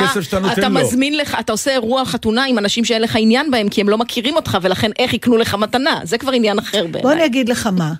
[0.52, 0.68] אתה.
[0.68, 3.98] מזמין לך, אתה עושה אירוע חתונה עם אנשים שאין לך עניין בהם כי הם לא
[3.98, 7.12] מכירים אותך ולכן איך יקנו לך מתנה, זה כבר עניין אחר בוא בעיניי.
[7.14, 7.92] אני אגיד לך מה,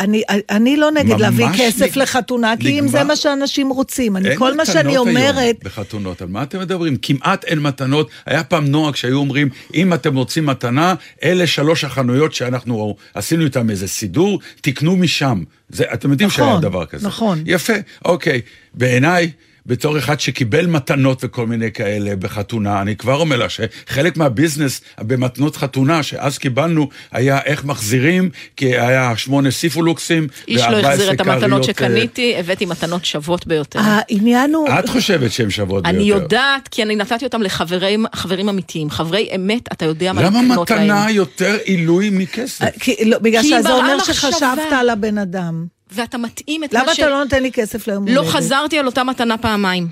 [0.00, 2.88] אני, אני לא נגד להביא כסף נג- לחתונה, כי אם נגמר.
[2.98, 6.42] זה מה שאנשים רוצים, אני, אין כל מה שאני מתנות היום אומרת, בחתונות, על מה
[6.42, 6.96] אתם מדברים?
[7.02, 8.10] כמעט אין מתנות.
[8.26, 13.70] היה פעם נוהג שהיו אומרים, אם אתם רוצים מתנה, אלה שלוש החנויות שאנחנו עשינו איתם
[13.70, 15.42] איזה סידור, תקנו משם.
[15.68, 17.06] זה, אתם יודעים נכון, שהיה דבר כזה.
[17.06, 17.42] נכון.
[17.46, 17.72] יפה,
[18.04, 18.40] אוקיי.
[18.74, 19.30] בעיניי,
[19.66, 25.56] בתור אחד שקיבל מתנות וכל מיני כאלה בחתונה, אני כבר אומר לך שחלק מהביזנס במתנות
[25.56, 31.20] חתונה שאז קיבלנו היה איך מחזירים, כי היה שמונה סיפולוקסים איש לא ו-14 החזיר את
[31.20, 33.78] המתנות אה, שקניתי, הבאתי מתנות שוות ביותר.
[33.82, 35.98] העניין הוא, את חושבת שהן שוות ביותר.
[35.98, 38.90] אני יודעת, כי אני נתתי אותם לחברים חברים אמיתיים.
[38.90, 40.82] חברי אמת, אתה יודע מה למה לקנות להם.
[40.82, 42.62] מתנה יותר עילוי מכסף?
[42.62, 43.98] אה, כי, לא, בגלל שזה אומר.
[44.04, 45.75] שחשבת על הבן אדם.
[45.92, 47.00] ואתה מתאים את למה מה ש...
[47.00, 48.34] אתה לא נותן לי כסף ליום לא הולדת?
[48.34, 49.88] חזרתי על אותה מתנה פעמיים.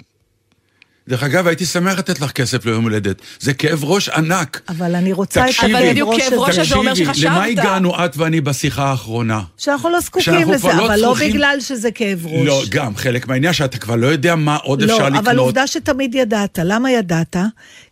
[1.08, 3.16] דרך אגב, הייתי שמח לתת לך כסף ליום הולדת.
[3.40, 4.60] זה כאב ראש ענק.
[4.68, 7.24] אבל אני רוצה את תקשיבי, אבל בדיוק כאב ראש הזה אומר שחשבת.
[7.30, 9.40] למה הגענו את ואני בשיחה האחרונה?
[9.56, 12.46] שאנחנו לא זקוקים לזה, לא אבל לא צריכים- בגלל שזה כאב ראש.
[12.46, 15.24] לא, גם חלק מהעניין שאתה כבר לא יודע מה עוד לא, אפשר לקנות.
[15.26, 16.58] אבל עובדה שתמיד ידעת.
[16.64, 17.36] למה ידעת?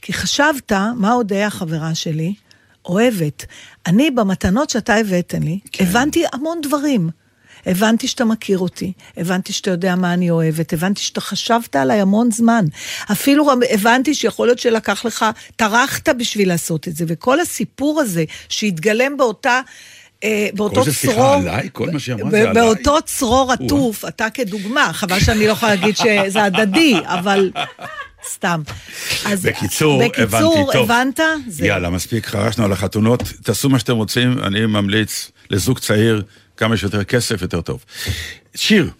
[0.02, 2.34] כי חשבת, מה אודיה החברה שלי?
[2.86, 3.44] אוהבת.
[3.86, 5.84] אני, במתנות שאתה הבאת לי, כן.
[5.84, 7.10] הבנתי המון דברים.
[7.66, 12.30] הבנתי שאתה מכיר אותי, הבנתי שאתה יודע מה אני אוהבת, הבנתי שאתה חשבת עליי המון
[12.30, 12.64] זמן.
[13.12, 15.24] אפילו הבנתי שיכול להיות שלקח לך,
[15.56, 19.60] טרחת בשביל לעשות את זה, וכל הסיפור הזה שהתגלם באותה...
[20.24, 21.68] אה, באותו כל זה שיחה צרור, עליי?
[21.72, 22.54] כל מה שהיא אמרה זה עליי?
[22.54, 27.50] באותו צרור עטוף, אתה כדוגמה, חבל שאני לא יכולה להגיד שזה הדדי, אבל
[28.30, 28.62] סתם.
[29.26, 30.90] אז בקיצור, הבנתי טוב.
[30.90, 31.20] הבנת?
[31.48, 33.22] זה- יאללה, מספיק, חרשנו על החתונות.
[33.42, 36.22] תעשו מה שאתם רוצים, אני ממליץ לזוג צעיר,
[36.62, 37.84] כמה שיותר כסף, יותר טוב.
[38.54, 38.90] שיר.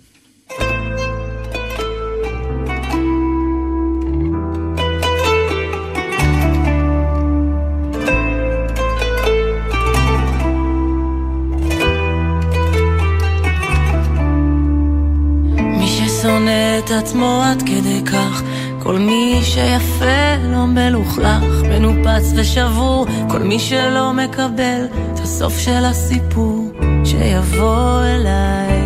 [15.58, 18.42] מי ששונא את עצמו עד כדי כך,
[18.82, 26.61] כל מי שיפה לא מלוכלך, מנופץ ושבור, כל מי שלא מקבל את הסוף של הסיפור,
[27.04, 28.80] שיבוא אליי,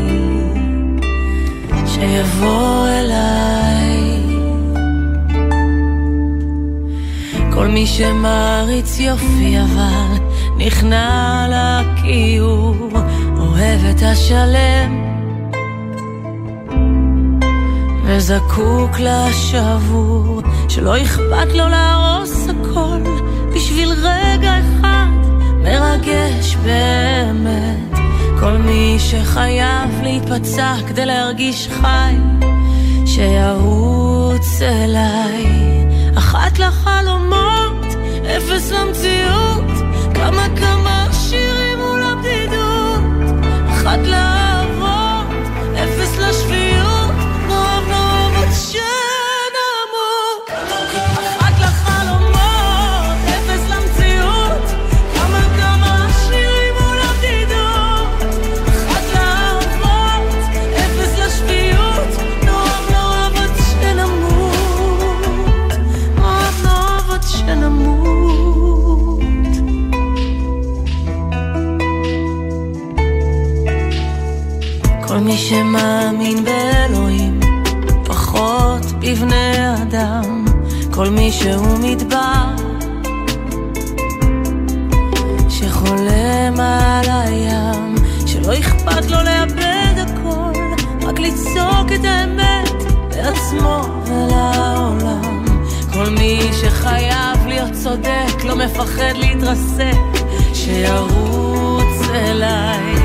[1.86, 4.16] שיבוא אליי.
[7.52, 10.24] כל מי שמעריץ יופי אבל
[10.58, 12.90] נכנע לכיעור,
[13.38, 15.06] אוהב את השלם
[18.04, 23.00] וזקוק לשבור, שלא אכפת לו להרוס הכל
[23.54, 25.06] בשביל רגע אחד
[25.64, 28.05] מרגש באמת.
[28.40, 32.14] כל מי שחייב להיפצע כדי להרגיש חי,
[33.06, 35.46] שירוץ אליי.
[36.18, 37.84] אחת לחלומות,
[38.36, 39.15] אפס למציאות,
[81.46, 82.44] שהוא מדבר,
[85.48, 87.94] שחולם על הים,
[88.26, 90.52] שלא אכפת לו לאבד הכל,
[91.02, 92.84] רק לצעוק את האמת
[93.16, 95.44] לעצמו ולעולם.
[95.92, 102.95] כל מי שחייב להיות צודק, לא מפחד להתרסק, שירוץ אליי.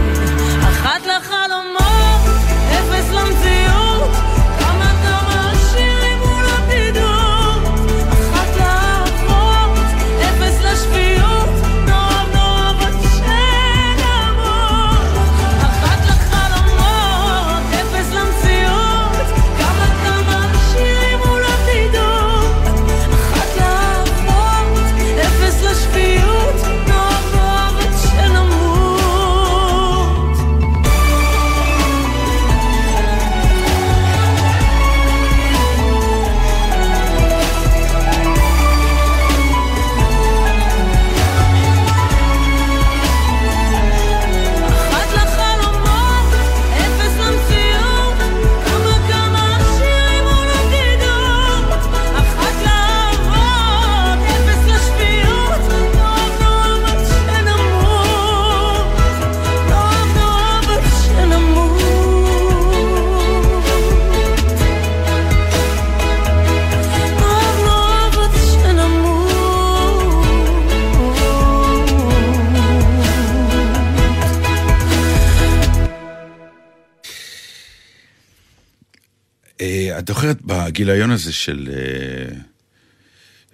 [80.72, 81.70] זוכרת בגיליון הזה של...
[81.74, 82.36] אה,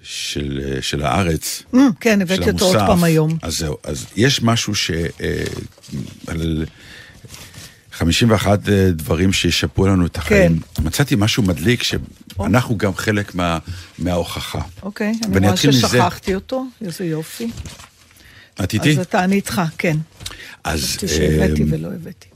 [0.04, 2.88] של, אה, של הארץ, Mm, כן, של הבאתי אותו עוד המוסף.
[2.88, 3.38] פעם היום.
[3.42, 4.92] אז זהו, אז יש משהו ש...
[4.92, 5.44] אה,
[6.28, 6.66] על
[7.92, 10.60] 51 אה, דברים שישפרו לנו את החיים.
[10.60, 10.84] כן.
[10.86, 13.58] מצאתי משהו מדליק, שאנחנו גם חלק מה,
[14.00, 14.62] מההוכחה.
[14.84, 15.88] אוקיי, אני ואני רואה אתחיל מזה.
[15.88, 17.50] ששכחתי אותו, איזה יופי.
[18.64, 18.92] את איתי?
[18.92, 19.98] אז אתה, אני איתך, כן.
[20.64, 20.84] אז...
[20.84, 22.27] חשבתי שהבאתי ולא הבאתי.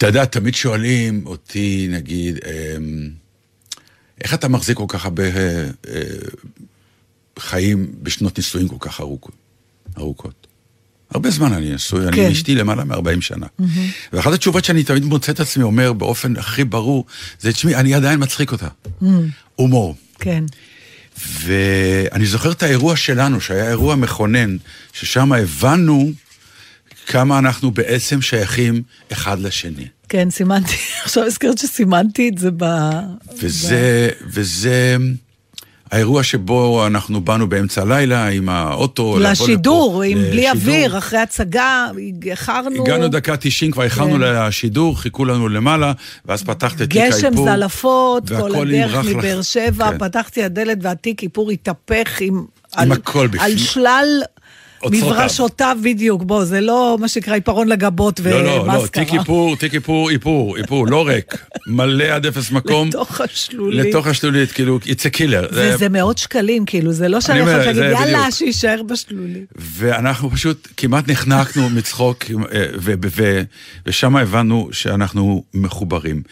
[0.00, 3.10] אתה יודע, תמיד שואלים אותי, נגיד, אמ,
[4.20, 6.02] איך אתה מחזיק כל כך הרבה אה, אה,
[7.38, 9.34] חיים בשנות נישואים כל כך ארוכות?
[9.98, 10.46] ארוכות.
[11.10, 12.24] הרבה זמן אני נשוי, אני כן.
[12.24, 13.46] עם אשתי למעלה מ-40 שנה.
[14.12, 17.04] ואחת התשובות שאני תמיד מוצא את עצמי אומר באופן הכי ברור,
[17.40, 18.68] זה, תשמעי, אני עדיין מצחיק אותה.
[19.56, 19.96] הומור.
[20.18, 20.44] כן.
[21.40, 24.56] ואני זוכר את האירוע שלנו, שהיה אירוע מכונן,
[24.92, 26.12] ששם הבנו
[27.10, 29.86] כמה אנחנו בעצם שייכים אחד לשני.
[30.08, 32.64] כן, סימנתי, עכשיו הזכרת שסימנתי את זה ב...
[33.38, 34.96] וזה, וזה
[35.90, 39.18] האירוע שבו אנחנו באנו באמצע הלילה עם האוטו.
[39.20, 40.50] לשידור, לפה, עם בלי לשידור.
[40.52, 41.86] אוויר, אחרי הצגה,
[42.26, 42.82] איחרנו.
[42.84, 44.20] הגענו דקה 90, כבר איחרנו כן.
[44.20, 45.92] לשידור, חיכו לנו למעלה,
[46.26, 47.18] ואז פתחת את תיק האיפור.
[47.20, 49.04] גשם זלעפות, כל הדרך.
[49.04, 49.98] מבאר שבע, כן.
[49.98, 52.34] פתחתי הדלת והתיק איפור התהפך עם...
[52.34, 52.44] עם
[52.74, 53.42] על- הכל בפנים.
[53.42, 54.22] על שלל.
[54.84, 59.04] מברשותיו בדיוק, בוא, זה לא מה שנקרא עיפרון לגבות לא, לא, לא, ומאסקרה.
[59.04, 61.34] תיק איפור, תיק איפור, איפור, איפור, לא ריק.
[61.66, 62.88] מלא עד אפס מקום.
[62.88, 63.86] לתוך השלולית.
[63.86, 65.48] לתוך השלולית, כאילו, it's a killer.
[65.52, 68.30] וזה מאות שקלים, כאילו, זה לא שאני יכולה להגיד, יאללה.
[68.30, 69.52] שיישאר בשלולית.
[69.56, 72.66] ואנחנו פשוט כמעט נחנקנו מצחוק, אה,
[73.86, 76.22] ושם הבנו שאנחנו מחוברים.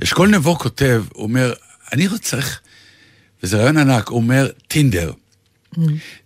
[0.00, 1.52] ואשכול נבו כותב, הוא אומר,
[1.92, 2.60] אני צריך,
[3.42, 5.12] וזה רעיון ענק, הוא אומר, טינדר.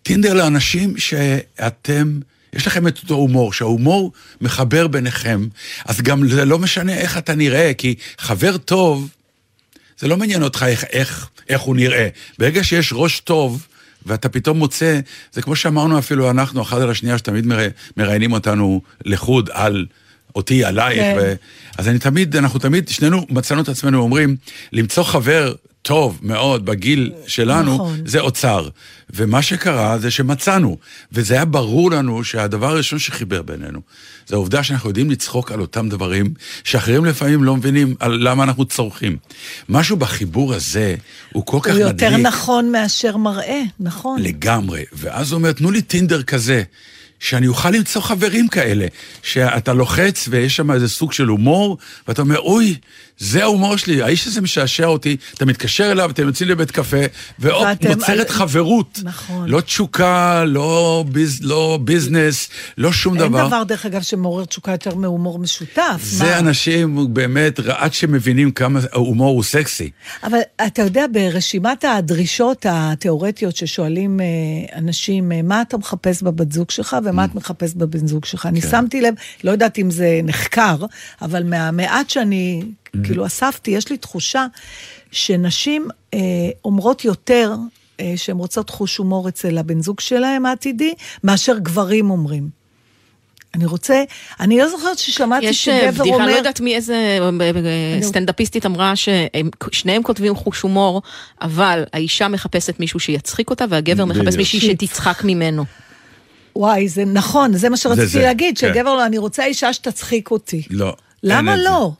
[0.02, 2.20] טינדר לאנשים שאתם,
[2.52, 5.48] יש לכם את אותו הומור, שההומור מחבר ביניכם,
[5.84, 9.08] אז גם זה לא משנה איך אתה נראה, כי חבר טוב,
[9.98, 12.08] זה לא מעניין אותך איך, איך, איך הוא נראה.
[12.38, 13.66] ברגע שיש ראש טוב,
[14.06, 15.00] ואתה פתאום מוצא,
[15.32, 19.86] זה כמו שאמרנו אפילו אנחנו, אחד על השנייה, שתמיד מרא- מראיינים אותנו לחוד על
[20.34, 20.98] אותי, עלייך.
[21.00, 21.16] כן.
[21.22, 21.34] ו...
[21.78, 24.36] אז אני תמיד, אנחנו תמיד, שנינו מצאנו את עצמנו אומרים,
[24.72, 28.00] למצוא חבר טוב מאוד בגיל שלנו, נכון.
[28.04, 28.68] זה אוצר.
[29.10, 30.76] ומה שקרה זה שמצאנו,
[31.12, 33.80] וזה היה ברור לנו שהדבר הראשון שחיבר בינינו,
[34.26, 38.64] זה העובדה שאנחנו יודעים לצחוק על אותם דברים, שאחרים לפעמים לא מבינים על למה אנחנו
[38.64, 39.16] צורכים.
[39.68, 40.96] משהו בחיבור הזה
[41.32, 42.02] הוא כל כך הוא מדליק.
[42.02, 44.22] יותר נכון מאשר מראה, נכון.
[44.22, 44.84] לגמרי.
[44.92, 46.62] ואז הוא אומר, תנו לי טינדר כזה,
[47.22, 48.86] שאני אוכל למצוא חברים כאלה,
[49.22, 52.76] שאתה לוחץ ויש שם איזה סוג של הומור, ואתה אומר, אוי,
[53.22, 56.96] זה ההומור שלי, האיש הזה משעשע אותי, אתה מתקשר אליו, אתם יוצאים לבית קפה,
[57.38, 59.00] והופ, נוצרת על- חברות.
[59.04, 59.48] נכון.
[59.48, 63.46] לא תשוקה, לא, ביז, לא ביזנס, לא שום אין דבר.
[63.46, 66.00] דבר, דרך אגב, שמעורר תשוקה יותר מהומור משותף.
[66.02, 66.38] זה מה?
[66.38, 69.90] אנשים באמת, עד שמבינים כמה ההומור הוא סקסי.
[70.24, 74.26] אבל אתה יודע, ברשימת הדרישות התיאורטיות ששואלים אה,
[74.78, 78.46] אנשים, אה, מה אתה מחפש בבת זוג שלך ומה את מחפש בבן זוג שלך?
[78.46, 80.76] אני שמתי לב, לא יודעת אם זה נחקר,
[81.22, 82.62] אבל מהמעט שאני
[83.04, 84.46] כאילו אספתי, יש לי תחושה
[85.12, 86.18] שנשים אה,
[86.64, 87.54] אומרות יותר
[88.00, 92.62] אה, שהן רוצות חוש הומור אצל הבן זוג שלהם העתידי, מאשר גברים אומרים.
[93.54, 94.02] אני רוצה,
[94.40, 96.24] אני לא זוכרת ששמעתי יש אה, שגבר בדיחה, אומר...
[96.24, 101.02] אני לא יודעת מי איזה אה, אה, סטנדאפיסטית אמרה ששניהם כותבים חוש הומור,
[101.42, 104.36] אבל האישה מחפשת מישהו שיצחיק אותה, והגבר מחפש.
[104.36, 105.64] מישהי שתצחק ממנו.
[106.56, 108.74] וואי, זה נכון, זה מה שרציתי זה, להגיד, כן.
[108.74, 110.62] שגבר לא, אני רוצה אישה שתצחיק אותי.
[110.70, 110.96] לא.
[111.22, 111.56] למה.
[111.56, 111.92] לא?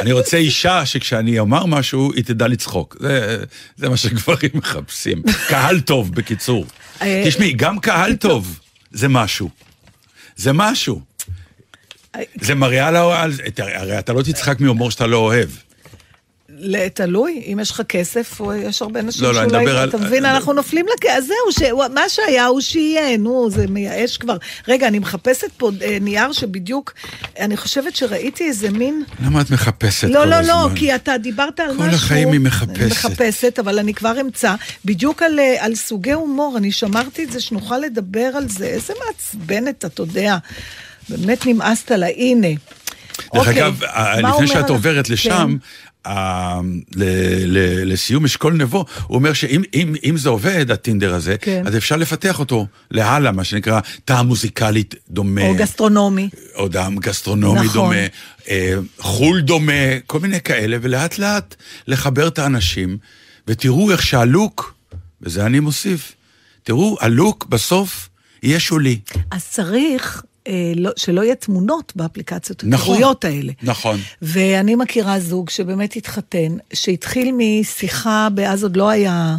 [0.00, 2.96] אני רוצה אישה שכשאני אומר משהו, היא תדע לצחוק.
[3.00, 3.44] זה,
[3.76, 5.22] זה מה שגברים מחפשים.
[5.48, 6.66] קהל טוב, בקיצור.
[7.02, 9.50] אה, תשמעי, גם קהל טוב זה משהו.
[10.36, 11.00] זה משהו.
[12.40, 12.88] זה מראה.
[12.88, 15.48] על הרי אתה לא תצחק מהומור שאתה לא אוהב.
[16.94, 20.52] תלוי, אם יש לך כסף, יש הרבה אנשים לא, לא, שאולי, על- אתה מבין, אנחנו
[20.52, 21.06] נופלים לכ...
[21.10, 21.62] אז זהו, ש...
[21.94, 24.36] מה שהיה הוא שיהיה, נו, זה מייאש כבר.
[24.68, 26.92] רגע, אני מחפשת פה אה, נייר שבדיוק,
[27.40, 29.02] אני חושבת שראיתי איזה מין...
[29.24, 30.48] למה את מחפשת לא, כל לא, הזמן?
[30.54, 31.94] לא, כי אתה דיברת על כל משהו...
[31.94, 32.90] החיים היא מחפשת.
[32.90, 34.54] מחפשת, אבל אני כבר אמצא.
[34.84, 38.66] בדיוק על, אה, על סוגי הומור, אני שמרתי את זה, שנוכל לדבר על זה.
[38.66, 40.36] איזה מעצבנת, אתה יודע.
[41.08, 42.48] באמת נמאסת לה, הנה.
[43.34, 43.80] דרך אוקיי, אגב,
[44.32, 45.56] לפני שאת עוברת לשם, אה, ל- ל-
[47.84, 51.62] לסיום אשכול נבו, הוא אומר שאם אם- אם זה עובד, הטינדר הזה, כן.
[51.66, 55.46] אז אפשר לפתח אותו להלאה, מה שנקרא, טעם מוזיקלית דומה.
[55.48, 56.28] או גסטרונומי.
[56.54, 57.72] או דם גסטרונומי נכון.
[57.72, 58.06] דומה,
[58.48, 59.72] אה, חול דומה,
[60.06, 61.54] כל מיני כאלה, ולאט לאט
[61.86, 62.98] לחבר את האנשים,
[63.48, 64.74] ותראו איך שהלוק,
[65.22, 66.12] וזה אני מוסיף,
[66.62, 68.08] תראו, הלוק בסוף
[68.42, 68.98] יהיה שולי.
[69.30, 72.98] אז צריך אה, לא, שלא יהיה תמונות באפליקציות נכון.
[73.24, 73.52] האלה.
[73.62, 74.00] נכון.
[74.22, 79.36] ואני מכירה זוג שבאמת התחתן, שהתחיל משיחה, אז עוד לא היה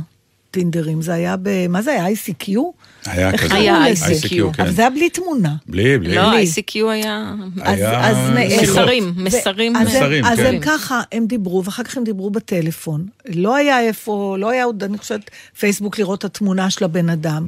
[0.57, 1.67] טינדרים, זה היה ב...
[1.67, 2.05] מה זה היה?
[2.07, 2.57] ICQ?
[3.05, 3.49] היה איך כזה.
[3.49, 4.05] קראו היה לזה?
[4.05, 4.63] ICQ, כן.
[4.63, 5.55] אבל זה היה בלי תמונה.
[5.67, 6.15] בלי, בלי.
[6.15, 6.21] לא.
[6.41, 7.33] ICQ היה...
[7.61, 8.17] היה אז-.
[8.63, 9.75] מסרים, ו- מסרים.
[9.75, 10.45] אז הם- מסרים, אז כן.
[10.45, 13.05] הם ככה, הם דיברו, ואחר כך הם דיברו בטלפון.
[13.35, 17.45] לא היה איפה, לא היה עוד, אני חושבת, פייסבוק לראות את התמונה של הבן אדם.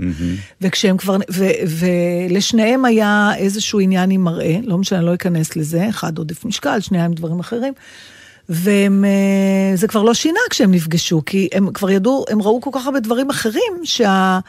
[0.61, 1.17] וכשהם כבר,
[2.29, 6.79] ולשניהם היה איזשהו עניין עם מראה, לא משנה, אני לא אכנס לזה, אחד עודף משקל,
[6.79, 7.73] שניהם דברים אחרים.
[8.49, 12.99] וזה כבר לא שינה כשהם נפגשו, כי הם כבר ידעו, הם ראו כל כך הרבה
[12.99, 14.39] דברים אחרים, שה...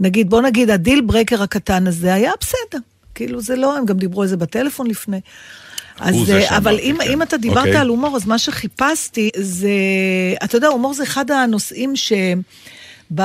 [0.00, 2.78] נגיד, בוא נגיד, ה deal breaker הקטן הזה היה בסדר.
[3.14, 5.20] כאילו זה לא, הם גם דיברו על זה בטלפון לפני.
[6.00, 7.10] אז, אה, אבל אם, כן.
[7.10, 7.76] אם אתה דיברת אוקיי.
[7.76, 9.70] על הומור, אז מה שחיפשתי זה,
[10.44, 12.12] אתה יודע, הומור זה אחד הנושאים ש...
[13.14, 13.22] ב...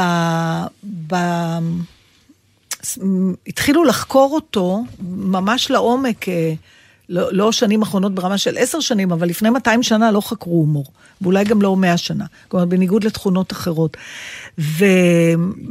[1.08, 1.16] ב...
[3.48, 6.54] התחילו לחקור אותו ממש לעומק, אה,
[7.10, 10.86] לא, לא שנים אחרונות ברמה של עשר שנים, אבל לפני 200 שנה לא חקרו הומור,
[11.22, 13.98] ואולי גם לא 100 שנה, כלומר, בניגוד לתכונות אחרות.
[14.60, 14.86] ו...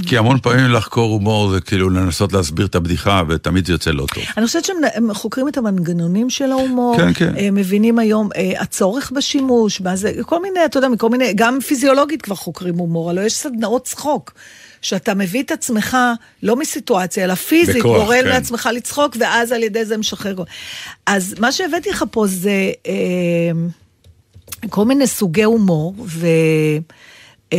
[0.06, 4.06] כי המון פעמים לחקור הומור זה כאילו לנסות להסביר את הבדיחה, ותמיד זה יוצא לא
[4.14, 4.24] טוב.
[4.36, 7.54] אני חושבת שהם הם חוקרים את המנגנונים של ההומור, כן, כן.
[7.54, 12.22] מבינים היום אה, הצורך בשימוש, מה זה, כל מיני, אתה יודע, מכל מיני, גם פיזיולוגית
[12.22, 14.32] כבר חוקרים הומור, הלוא יש סדנאות צחוק.
[14.84, 15.96] שאתה מביא את עצמך,
[16.42, 18.28] לא מסיטואציה, אלא פיזית, בכוח, גורם כן.
[18.28, 20.34] לעצמך לצחוק, ואז על ידי זה משחרר.
[21.06, 23.50] אז מה שהבאתי לך פה זה אה,
[24.70, 26.26] כל מיני סוגי הומור, ו...
[27.52, 27.58] אה,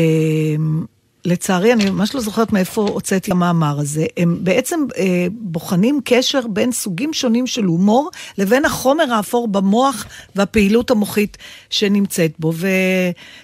[1.26, 4.06] לצערי, אני ממש לא זוכרת מאיפה הוצאתי המאמר הזה.
[4.18, 10.92] הם בעצם אה, בוחנים קשר בין סוגים שונים של הומור לבין החומר האפור במוח והפעילות
[10.92, 11.38] המוחית
[11.70, 12.54] שנמצאת בו.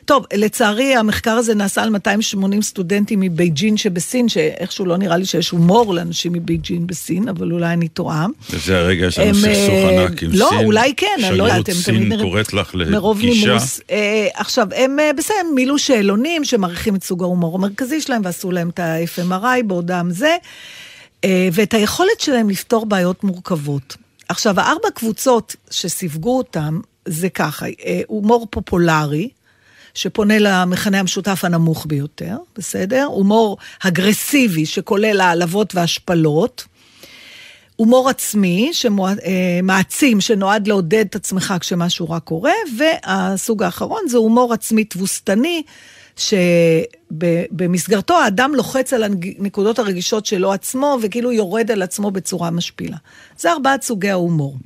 [0.04, 5.50] וטוב, לצערי, המחקר הזה נעשה על 280 סטודנטים מבייג'ין שבסין, שאיכשהו לא נראה לי שיש
[5.50, 8.28] הומור לאנשים מבייג'ין בסין, אבל אולי אני טועה.
[8.50, 10.66] וזה הרגע יש לנו סכסוך אה, ענק עם לא, סין.
[10.66, 13.48] אולי כן, אני לא יודעת, הם שגרירות סין קוראת לך מרוב לפגישה.
[13.48, 13.82] נימוס.
[13.92, 18.70] אה, עכשיו, הם אה, בסדר, מילאו שאלונים שמעריכים את סוג ההומור המרכזי שלהם, ועשו להם
[18.70, 20.38] את ה-FMRI בעודם זה,
[21.24, 23.98] אה, ואת היכולת שלהם לפתור בעיות מורכבות.
[24.30, 29.30] עכשיו, הארבע קבוצות שסיווגו אותם, זה ככה, אה, הומור פופולרי,
[29.94, 33.04] שפונה למכנה המשותף הנמוך ביותר, בסדר?
[33.04, 36.66] הומור אגרסיבי, שכולל העלבות והשפלות.
[37.76, 44.84] הומור עצמי, שמעצים, שנועד לעודד את עצמך כשמשהו רע קורה, והסוג האחרון זה הומור עצמי
[44.84, 45.64] תבוסתני,
[46.18, 52.98] שבמסגרתו האדם לוחץ על הנקודות הרגישות שלו עצמו, וכאילו יורד על עצמו בצורה משפילה.
[53.38, 54.58] זה ארבעת סוגי ההומור.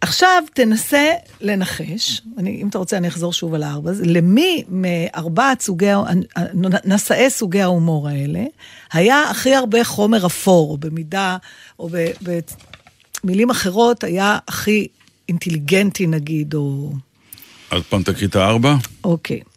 [0.00, 5.90] עכשיו תנסה לנחש, אני, אם אתה רוצה אני אחזור שוב על הארבע, למי מארבעת סוגי,
[6.84, 8.44] נשאי סוגי ההומור האלה,
[8.92, 11.36] היה הכי הרבה חומר אפור, במידה,
[11.78, 11.88] או
[13.24, 14.88] במילים אחרות, היה הכי
[15.28, 16.92] אינטליגנטי נגיד, או...
[17.70, 18.74] עוד פעם תקריא את הארבע?
[19.04, 19.40] אוקיי.
[19.40, 19.53] לא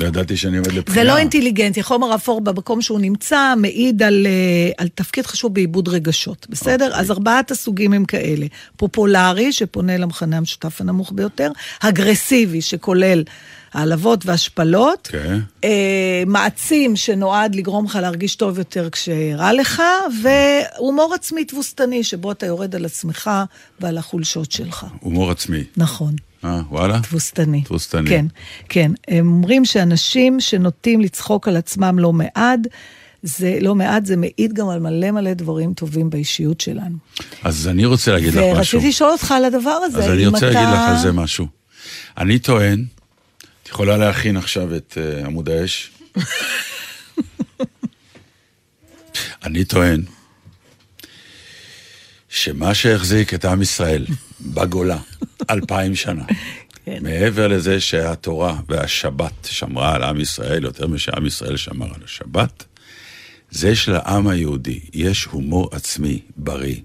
[0.00, 0.94] ידעתי שאני עומד לבחינה.
[0.94, 5.88] זה לא אינטליגנטי, חומר אפור במקום שהוא נמצא מעיד על, אה, על תפקיד חשוב בעיבוד
[5.88, 6.86] רגשות, בסדר?
[6.86, 7.00] אוקיי.
[7.00, 8.46] אז ארבעת הסוגים הם כאלה.
[8.76, 13.22] פופולרי, שפונה למכנה המשותף הנמוך ביותר, אגרסיבי, שכולל
[13.74, 15.40] העלבות והשפלות, כן.
[15.64, 19.82] אה, מעצים, שנועד לגרום לך להרגיש טוב יותר כשרע לך,
[20.22, 23.30] והומור עצמי תבוסתני, שבו אתה יורד על עצמך
[23.80, 24.86] ועל החולשות שלך.
[25.00, 25.64] הומור עצמי.
[25.76, 26.14] נכון.
[26.44, 27.00] אה, וואלה?
[27.00, 27.62] תבוסתני.
[27.62, 28.08] תבוסתני.
[28.10, 28.26] כן,
[28.68, 28.90] כן.
[29.08, 32.60] הם אומרים שאנשים שנוטים לצחוק על עצמם לא מעט,
[33.22, 36.96] זה לא מעט, זה מעיד גם על מלא מלא דברים טובים באישיות שלנו.
[37.42, 38.56] אז אני רוצה להגיד לך משהו.
[38.56, 40.46] ורציתי לשאול אותך על הדבר הזה, אז אני רוצה אתה...
[40.50, 41.46] להגיד לך על זה משהו.
[42.18, 42.84] אני טוען,
[43.74, 45.90] יכולה להכין עכשיו את uh, עמוד האש?
[49.44, 50.02] אני טוען
[52.28, 54.06] שמה שהחזיק את עם ישראל
[54.40, 54.98] בגולה
[55.50, 56.24] אלפיים שנה,
[56.84, 56.98] כן.
[57.02, 62.64] מעבר לזה שהתורה והשבת שמרה על עם ישראל יותר משעם ישראל שמר על השבת,
[63.50, 66.80] זה שלעם היהודי יש הומור עצמי בריא,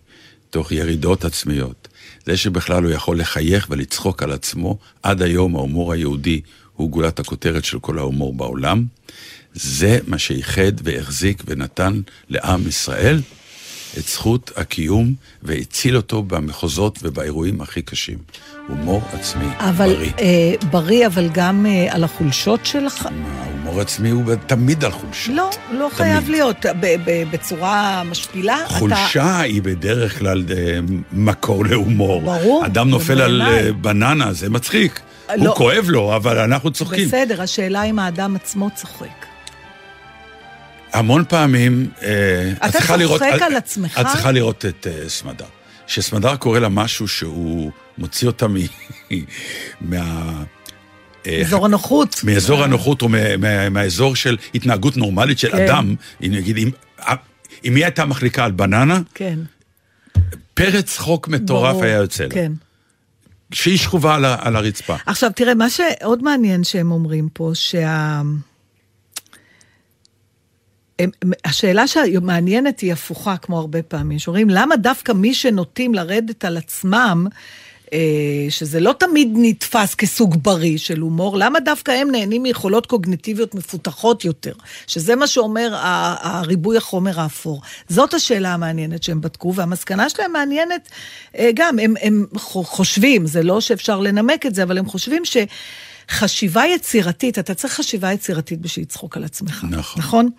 [0.50, 1.88] תוך ירידות עצמיות.
[2.26, 6.42] זה שבכלל הוא יכול לחייך ולצחוק על עצמו, עד היום ההומור היהודי
[6.80, 8.86] הוא גולת הכותרת של כל ההומור בעולם.
[9.54, 13.22] זה מה שאיחד והחזיק ונתן לעם ישראל
[13.98, 15.14] את זכות הקיום
[15.44, 18.18] והציל אותו במחוזות ובאירועים הכי קשים.
[18.68, 20.12] הומור עצמי אבל בריא.
[20.20, 23.08] אה, בריא, אבל גם אה, על החולשות שלך?
[23.38, 25.32] ההומור עצמי הוא תמיד על חולשה.
[25.32, 26.66] לא, לא חייב להיות.
[26.66, 28.74] ב- ב- בצורה משפילה, אתה...
[28.74, 30.80] חולשה היא בדרך כלל אה,
[31.12, 32.22] מקור להומור.
[32.22, 33.42] ברור, אדם נופל על.
[33.42, 35.00] אה, בננה, זה מצחיק.
[35.38, 35.50] לא.
[35.50, 37.08] הוא כואב לו, אבל אנחנו צוחקים.
[37.08, 39.26] בסדר, השאלה אם האדם עצמו צוחק.
[40.94, 41.90] המון פעמים...
[42.02, 44.00] אה, את אתה צריכה לראות- צוחק את- על עצמך?
[44.02, 45.46] את צריכה לראות את אה, סמדר.
[45.88, 48.54] שסמדר קורה לה משהו שהוא מוציא אותה מ...
[49.82, 50.32] מה...
[51.28, 52.22] אה, אזור הנוחות.
[52.24, 55.64] מאזור הנוחות או מה- מה- מהאזור של התנהגות נורמלית של כן.
[55.66, 55.96] אדם.
[56.26, 56.72] אם נגיד, אם-
[57.64, 59.40] היא הייתה מחליקה על בננה, כן.
[60.54, 61.82] פרץ צחוק מטורף.
[61.82, 62.30] היה יוצא לה.
[62.30, 62.52] כן.
[63.54, 64.96] שהיא שכובה על על הרצפה.
[65.06, 68.22] עכשיו, תראה, מה שעוד מעניין שהם אומרים פה, שה...
[71.00, 71.10] הם,
[71.46, 74.20] השאלה שמעניינת היא הפוכה, כמו הרבה פעמים.
[74.20, 77.28] שאומרים, למה דווקא מי שנוטים לרדת על עצמם,
[78.50, 84.26] שזה לא תמיד נתפס כסוג בריא של הומור, למה דווקא הם נהנים מיכולות קוגניטיביות מפותחות
[84.26, 84.54] יותר?
[84.88, 85.70] שזה מה שאומר
[86.22, 87.62] הריבוי החומר האפור.
[87.90, 90.90] זאת השאלה המעניינת שהם בדקו, והמסקנה שלהם מעניינת
[91.38, 95.26] אה, גם, הם, הם חו- חושבים, זה לא שאפשר לנמק את זה, אבל הם חושבים
[95.26, 95.38] ש...
[96.12, 99.66] חשיבה יצירתית, אתה צריך חשיבה יצירתית בשביל לצחוק על עצמך.
[99.70, 100.02] נכון.
[100.02, 100.30] נכון?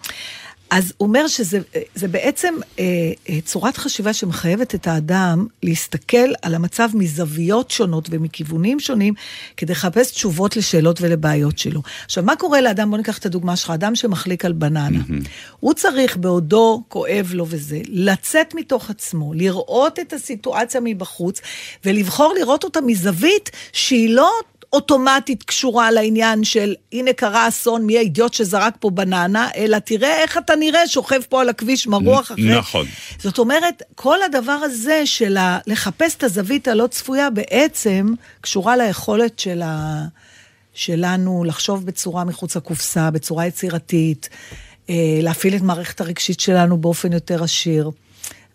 [0.71, 1.59] אז הוא אומר שזה
[1.95, 2.85] זה בעצם אה,
[3.29, 9.15] אה, צורת חשיבה שמחייבת את האדם להסתכל על המצב מזוויות שונות ומכיוונים שונים,
[9.57, 11.83] כדי לחפש תשובות לשאלות ולבעיות שלו.
[12.05, 15.01] עכשיו, מה קורה לאדם, בוא ניקח את הדוגמה שלך, אדם שמחליק על בננה.
[15.61, 21.41] הוא צריך, בעודו כואב לו וזה, לצאת מתוך עצמו, לראות את הסיטואציה מבחוץ,
[21.85, 24.31] ולבחור לראות אותה מזווית שהיא לא...
[24.73, 30.39] אוטומטית קשורה לעניין של הנה קרה אסון, מי האידיוט שזרק פה בננה, אלא תראה איך
[30.39, 32.59] אתה נראה שוכב פה על הכביש מרוח אחרי.
[32.59, 32.87] נכון.
[33.19, 39.39] זאת אומרת, כל הדבר הזה של ה- לחפש את הזווית הלא צפויה בעצם קשורה ליכולת
[39.39, 40.05] של ה...
[40.75, 44.29] שלנו לחשוב בצורה מחוץ לקופסה, בצורה יצירתית,
[44.91, 47.91] אה, להפעיל את מערכת הרגשית שלנו באופן יותר עשיר.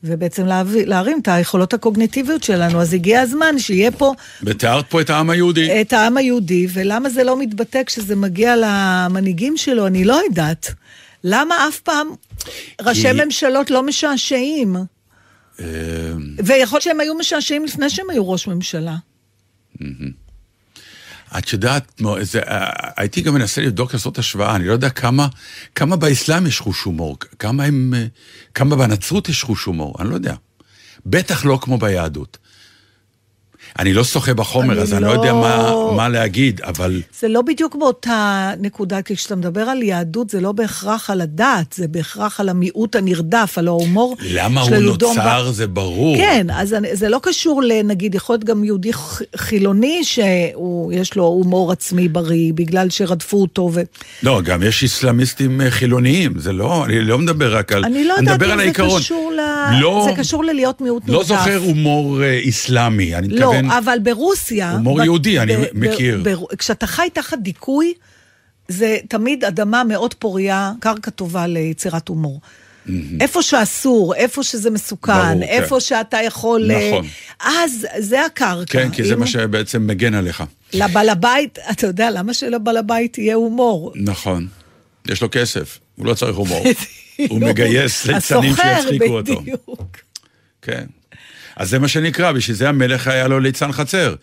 [0.05, 5.09] ובעצם להביא, להרים את היכולות הקוגניטיביות שלנו, אז הגיע הזמן שיהיה פה ותיארת פה את
[5.09, 5.81] העם היהודי.
[5.81, 10.73] את העם היהודי, ולמה זה לא מתבטא כשזה מגיע למנהיגים שלו, אני לא יודעת.
[11.23, 12.07] למה אף פעם
[12.81, 14.75] ראשי ממשלות לא משעשעים?
[15.59, 15.65] אה,
[16.45, 18.95] ויכול להיות שהם היו משעשעים לפני שהם היו ראש ממשלה.
[21.37, 25.27] את יודעת, זה, אה, הייתי גם מנסה לבדוק, לעשות השוואה, אני לא יודע כמה,
[25.75, 27.69] כמה באסלאם יש חוש הומור, כמה, אה,
[28.53, 30.35] כמה בנצרות יש חוש הומור, אני לא יודע.
[31.05, 32.37] בטח לא כמו ביהדות.
[33.79, 37.27] אני לא שוחה בחומר, אני אז אני לא יודע מה, לא- מה להגיד, אבל זה
[37.27, 41.87] לא בדיוק באותה נקודה, כי כשאתה מדבר על יהדות, זה לא בהכרח על הדת, זה
[41.87, 46.17] בהכרח על המיעוט הנרדף, על ההומור למה הוא נוצר ב- זה ברור.
[46.17, 48.91] כן, אז אני- זה לא קשור לנגיד, יכול להיות גם יהודי
[49.35, 53.81] חילוני שיש לו הומור עצמי בריא, בגלל שרדפו אותו ו...
[54.23, 57.85] לא, גם יש איסלאמיסטים אה, חילוניים, זה לא, אני לא מדבר רק על...
[57.85, 58.99] אני לא יודעת אם זה העיקרון.
[59.01, 59.39] קשור ל...
[59.81, 61.17] לא, זה קשור ללהיות מיעוט נרדף.
[61.17, 63.64] לא זוכר הומור אה, איסלאמי, אני לא, מתכוון...
[63.71, 64.71] אבל ברוסיה...
[64.71, 66.21] הומור ב- יהודי, אני ב- מכיר.
[66.23, 67.93] ב- ב- כשאתה חי תחת דיכוי,
[68.67, 72.41] זה תמיד אדמה מאוד פוריה, קרקע טובה ליצירת הומור.
[73.21, 75.41] איפה שאסור, איפה שזה מסוכן, ברור, כן.
[75.43, 76.71] איפה שאתה יכול...
[76.71, 77.05] אה, נכון.
[77.45, 78.73] אז זה הקרקע.
[78.73, 80.43] כן, כי זה אם- מה שבעצם מגן עליך.
[80.73, 83.91] לבעל הבית, אתה יודע, למה שלבעל הבית יהיה הומור?
[83.95, 84.47] נכון.
[85.07, 86.63] יש לו כסף, הוא לא צריך הומור.
[87.29, 89.41] הוא מגייס ליצנים שיצחיקו אותו.
[89.41, 89.97] בדיוק.
[90.61, 90.85] כן.
[91.55, 94.15] אז זה מה שנקרא, בשביל זה המלך היה לו ליצן חצר.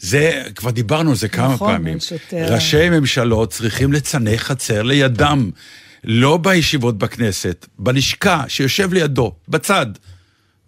[0.00, 2.00] זה, כבר דיברנו על זה כמה נכון, פעמים.
[2.00, 2.54] שוטר.
[2.54, 5.50] ראשי ממשלות צריכים ליצני חצר לידם,
[6.04, 9.86] לא בישיבות בכנסת, בלשכה שיושב לידו, בצד,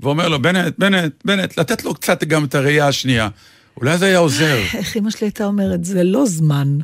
[0.01, 3.29] ואומר לו, בנט, בנט, בנט, לתת לו קצת גם את הראייה השנייה.
[3.77, 4.59] אולי זה היה עוזר.
[4.75, 6.79] איך אמא שלי הייתה אומרת, זה לא זמן.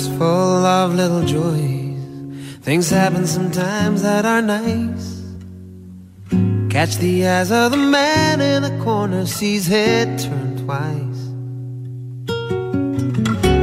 [0.00, 1.98] Life's full of little joys.
[2.62, 5.22] Things happen sometimes that are nice.
[6.70, 11.20] Catch the eyes of the man in the corner, sees head turn twice.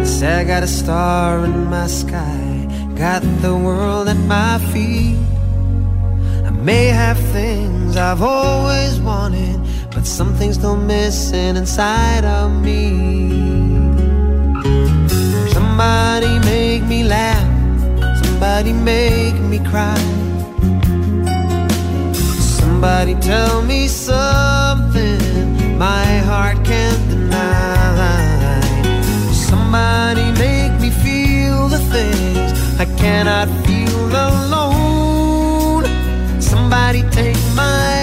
[0.08, 5.18] Say I got a star in my sky, got the world at my feet.
[6.46, 9.60] I may have things I've always wanted,
[9.92, 13.37] but something's still missing inside of me.
[15.78, 17.48] Somebody make me laugh.
[18.24, 19.96] Somebody make me cry.
[22.58, 28.60] Somebody tell me something my heart can't deny.
[29.32, 35.86] Somebody make me feel the things I cannot feel alone.
[36.42, 37.97] Somebody take my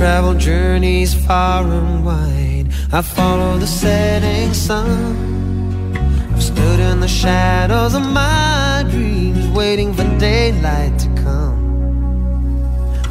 [0.00, 2.68] Traveled journeys far and wide.
[2.90, 5.94] I follow the setting sun.
[6.32, 12.64] I've stood in the shadows of my dreams, waiting for daylight to come.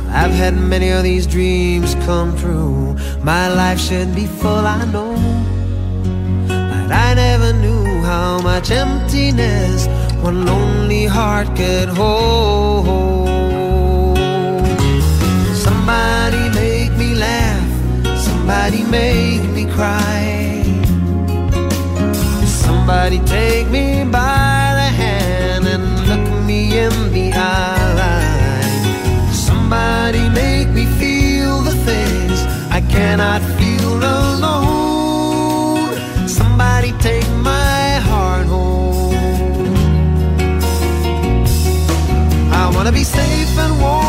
[0.09, 2.97] I've had many of these dreams come true.
[3.21, 5.13] My life should be full, I know.
[6.47, 9.85] But I never knew how much emptiness
[10.23, 13.18] one lonely heart could hold.
[18.49, 20.63] Somebody make me cry.
[22.47, 28.71] Somebody take me by the hand and look me in the eye.
[29.31, 32.39] Somebody make me feel the things
[32.71, 35.91] I cannot feel alone.
[36.27, 39.13] Somebody take my heart home.
[42.51, 44.08] I wanna be safe and warm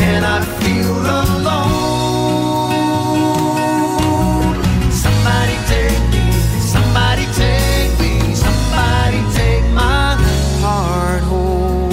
[0.00, 1.50] I cannot feel alone.
[5.04, 6.24] Somebody take me,
[6.74, 8.12] somebody take me,
[8.44, 10.16] somebody take my
[10.62, 11.92] heart home.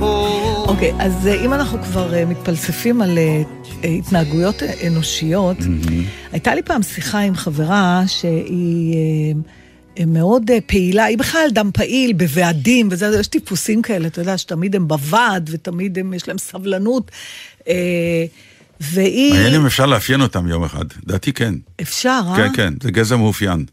[0.00, 0.68] Oh.
[0.68, 3.42] אוקיי, אז אה, אם אנחנו כבר אה, מתפלספים על אה,
[3.84, 5.56] התנהגויות אנושיות,
[6.32, 9.34] הייתה לי פעם שיחה עם חברה שהיא
[10.06, 14.76] מאוד אה, פעילה, היא בכלל אדם פעיל בוועדים, וזה, יש טיפוסים כאלה, אתה יודע, שתמיד
[14.76, 17.10] הם בוועד, ותמיד הם, יש להם סבלנות.
[17.68, 18.24] אה,
[18.80, 19.34] והיא...
[19.34, 20.84] מעניין אם אפשר לאפיין אותם יום אחד.
[21.06, 21.54] לדעתי כן.
[21.82, 22.36] אפשר, אה?
[22.36, 23.64] כן, כן, זה גזע מאופיין.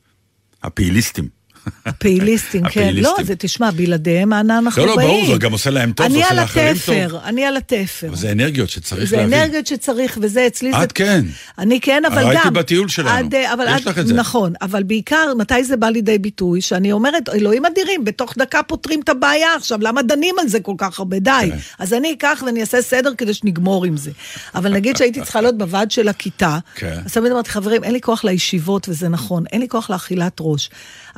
[0.63, 1.38] הפעיליסטים.
[1.85, 2.93] הפעיליסטים, כן.
[2.95, 3.15] לא.
[3.23, 5.09] זה, תשמע, בלעדיהם, אנה אנחנו לא, לא, באים.
[5.09, 6.95] ברור, זה גם עושה להם טוב, זה אני עושה על לאחרים טוב.
[6.95, 8.15] התפר, אני על התפר.
[8.15, 9.33] זה אנרגיות שצריך זה להבין.
[9.33, 10.83] אנרגיות שצריך, וזה אצלי זה...
[10.83, 11.25] את כן.
[11.57, 12.27] אני כן, אבל גם...
[12.27, 13.29] ראיתי בטיול שלנו.
[13.33, 14.13] אה, אבל יש לך את זה.
[14.13, 16.61] נכון, אבל בעיקר, מתי זה בא לידי ביטוי?
[16.61, 20.75] שאני אומרת, אלוהים אדירים, בתוך דקה פותרים את הבעיה עכשיו, למה דנים על זה כל
[20.77, 21.19] כך הרבה?
[21.19, 21.31] די.
[21.51, 21.57] כן.
[21.79, 24.11] אז אני אקח ואני אעשה סדר כדי שנגמור עם זה.
[24.55, 26.99] אבל נגיד שהייתי צריכה להיות בוועד של הכיתה, כן.
[27.05, 30.69] אז תמיד אמרתי, חברים, אין לי כוח לישיבות, וזה נכון, אין לי כוח לאכילת ראש.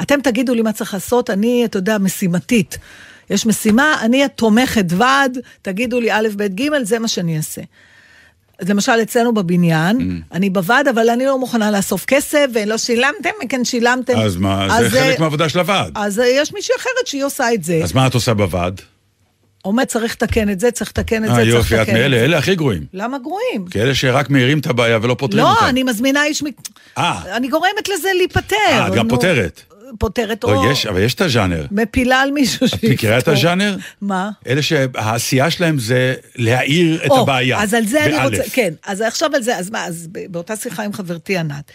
[0.01, 2.77] אתם תגידו לי מה צריך לעשות, אני, אתה יודע, משימתית.
[3.29, 7.61] יש משימה, אני התומכת ועד, תגידו לי א', ב', ג', זה מה שאני אעשה.
[8.59, 10.35] אז למשל, אצלנו בבניין, Mm.
[10.35, 14.17] אני בוועד, אבל אני לא מוכנה לאסוף כסף, ולא שילמתם, כן שילמתם.
[14.17, 15.91] אז מה, זה אה, חלק מהעבודה של הוועד.
[15.95, 17.79] אז אה, יש מישהי אחרת שהיא עושה את זה.
[17.83, 18.81] אז מה את עושה בוועד?
[19.65, 21.97] אומר, צריך לתקן את זה, צריך לתקן את זה, אה, צריך יופי, את לתקן את
[22.01, 22.25] מאלה, זה.
[22.25, 22.85] אלה הכי גרועים.
[22.93, 23.65] למה גרועים?
[23.71, 25.61] כאלה שרק מאירים את הבעיה ולא פותרים אותה.
[25.61, 26.43] לא, אני מזמינה איש...
[26.43, 26.47] מ-
[26.97, 27.37] אה.
[27.37, 28.55] אני גורמת לזה להיפטר.
[28.69, 29.15] אה, את גם נו.
[29.99, 30.43] פותרת.
[30.43, 30.53] או...
[30.53, 31.65] לא, יש, אבל יש את הז'אנר.
[31.71, 33.75] מפילה על מישהו את מכירה את הז'אנר?
[34.01, 34.29] מה?
[34.47, 37.63] אלה שהעשייה שלהם זה להאיר את או, הבעיה.
[37.63, 38.25] אז על זה אני.
[38.25, 41.71] רוצה, כן, אז עכשיו על זה, אז מה, אז באותה שיחה עם חברתי ענת,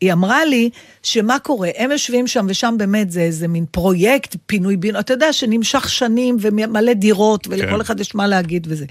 [0.00, 0.70] היא אמרה לי
[1.02, 5.32] שמה קורה, הם יושבים שם, ושם באמת זה איזה מין פרויקט פינוי בינוי, אתה יודע,
[5.32, 7.80] שנמשך שנים ומלא דירות, ולכל כן.
[7.80, 8.84] אחד יש מה להגיד וזה.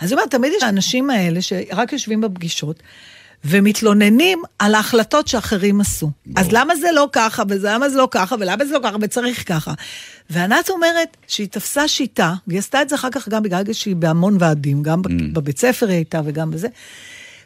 [0.00, 2.82] אז היא אומרת, תמיד יש האנשים האלה שרק יושבים בפגישות,
[3.44, 6.10] ומתלוננים על ההחלטות שאחרים עשו.
[6.36, 9.74] אז למה זה לא ככה, ולמה זה לא ככה, ולמה זה לא ככה, וצריך ככה.
[10.30, 14.36] וענת אומרת שהיא תפסה שיטה, והיא עשתה את זה אחר כך גם בגלל שהיא בהמון
[14.40, 15.08] ועדים, גם Mm.
[15.32, 16.68] בבית ספר היא הייתה וגם בזה,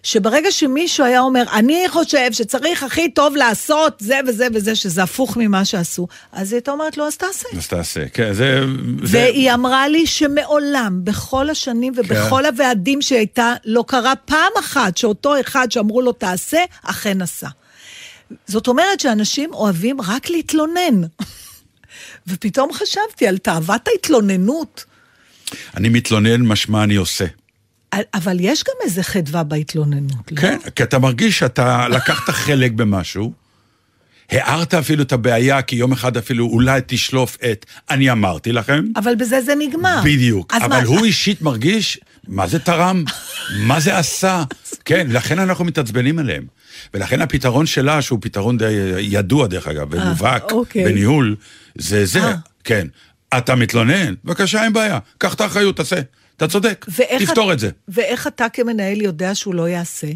[0.06, 5.36] שברגע שמישהו היה אומר, אני חושב שצריך הכי טוב לעשות זה וזה וזה, שזה הפוך
[5.36, 7.48] ממה שעשו, אז היא הייתה אומרת לו, אז תעשה.
[7.56, 8.60] אז תעשה, כן, זה...
[9.04, 12.46] זה- והיא אמרה לי שמעולם, בכל השנים ובכל כן.
[12.46, 17.48] הוועדים שהיא הייתה, לא קרה פעם אחת שאותו אחד שאמרו לו תעשה, אכן עשה.
[18.46, 21.02] זאת אומרת שאנשים אוהבים רק להתלונן.
[22.26, 24.84] ופתאום חשבתי על תאוות ההתלוננות.
[25.76, 27.24] אני מתלונן משמע אני עושה.
[28.14, 30.40] אבל יש גם איזה חדווה בהתלוננות, לא?
[30.40, 33.32] כן, כי אתה מרגיש שאתה לקחת חלק במשהו,
[34.30, 38.84] הערת אפילו את הבעיה, כי יום אחד אפילו אולי תשלוף את אני אמרתי לכם.
[38.96, 40.00] אבל בזה זה נגמר.
[40.04, 43.04] בדיוק, אבל מה- הוא אישית מרגיש, מה זה תרם?
[43.58, 44.42] מה זה עשה?
[44.84, 46.44] כן, לכן אנחנו מתעצבנים עליהם.
[46.94, 50.84] ולכן הפתרון שלה, שהוא פתרון די ידוע דרך אגב, ומובהק, אוקיי.
[50.84, 51.36] בניהול,
[51.78, 52.34] זה זה, אה.
[52.64, 52.86] כן.
[53.38, 54.14] אתה מתלונן?
[54.24, 54.98] בבקשה, אין בעיה.
[55.18, 55.96] קח את האחריות, תעשה.
[56.36, 56.86] אתה צודק,
[57.18, 57.70] תפתור את- זה.
[57.88, 60.06] ואיך אתה כמנהל יודע שהוא לא יעשה?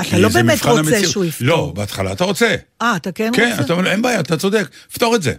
[0.00, 1.06] אתה לא באמת רוצה המציאות.
[1.12, 1.46] שהוא יפתור.
[1.48, 2.54] לא, בהתחלה אתה רוצה.
[2.82, 3.62] אה, אתה כן כן, רוצה?
[3.64, 5.34] אתה אומר, אין בעיה, אתה צודק, פתור את זה.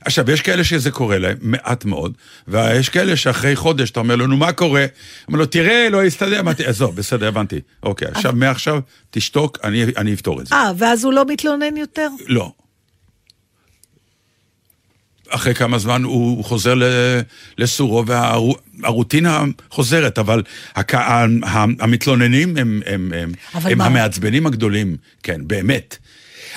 [0.00, 2.12] עכשיו, יש כאלה שזה קורה להם, מעט מאוד,
[2.48, 4.86] ויש כאלה שאחרי חודש אתה אומר לו, נו, מה קורה?
[5.28, 7.60] אומר לו, תראה, לא יסתדר, אמרתי, עזוב, בסדר, הבנתי.
[7.82, 10.54] אוקיי, עכשיו, מעכשיו, תשתוק, אני, אני אפתור את זה.
[10.54, 12.08] אה, ואז הוא לא מתלונן יותר?
[12.26, 12.52] לא.
[15.30, 16.74] אחרי כמה זמן הוא חוזר
[17.58, 20.42] לסורו והרוטינה חוזרת, אבל
[20.74, 20.94] הק...
[21.80, 23.86] המתלוננים הם, הם, הם, הם מה?
[23.86, 25.96] המעצבנים הגדולים, כן, באמת.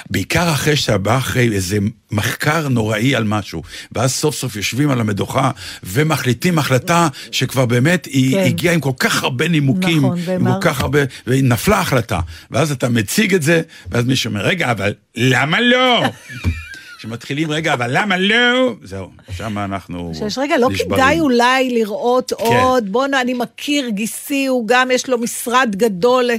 [0.09, 1.77] בעיקר אחרי שאתה בא אחרי איזה
[2.11, 5.51] מחקר נוראי על משהו, ואז סוף סוף יושבים על המדוכה
[5.83, 8.43] ומחליטים החלטה שכבר באמת היא כן.
[8.43, 12.19] הגיעה עם כל כך הרבה נימוקים, נכון, עם כל כך הרבה, ונפלה החלטה.
[12.51, 13.61] ואז אתה מציג את זה,
[13.91, 16.03] ואז מישהו אומר, רגע, אבל למה לא?
[17.01, 18.75] שמתחילים, רגע, אבל למה לא?
[18.83, 20.91] זהו, שם אנחנו שיש רגע, לא נשברים.
[20.91, 26.29] כדאי אולי לראות עוד, בואנה, אני מכיר גיסי, הוא גם, יש לו משרד גדול.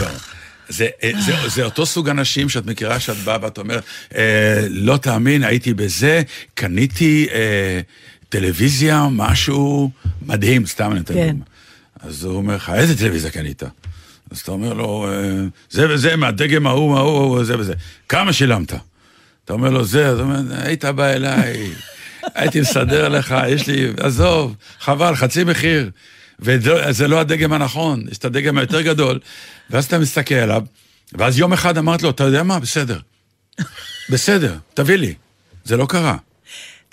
[0.00, 0.06] לא.
[0.68, 3.82] זה, זה, זה אותו סוג אנשים שאת מכירה שאת באה ואת אומרת,
[4.14, 6.22] אה, לא תאמין, הייתי בזה,
[6.54, 7.80] קניתי אה,
[8.28, 9.90] טלוויזיה, משהו
[10.22, 11.26] מדהים, סתם אני אתן כן.
[11.26, 11.44] דוגמה.
[12.00, 13.62] אז הוא אומר לך, איזה טלוויזיה קנית?
[14.30, 17.74] אז אתה אומר לו, אה, זה וזה, מהדגם ההוא, ההוא, זה וזה.
[18.08, 18.72] כמה שילמת?
[19.50, 21.70] אתה אומר לו, זה, הוא אומר, היית בא אליי,
[22.34, 25.90] הייתי מסדר לך, יש לי, עזוב, חבל, חצי מחיר.
[26.40, 29.18] וזה לא הדגם הנכון, יש את הדגם היותר גדול,
[29.70, 30.62] ואז אתה מסתכל עליו,
[31.12, 32.58] ואז יום אחד אמרת לו, אתה יודע מה?
[32.58, 32.98] בסדר.
[34.10, 35.14] בסדר, תביא לי.
[35.64, 36.16] זה לא קרה.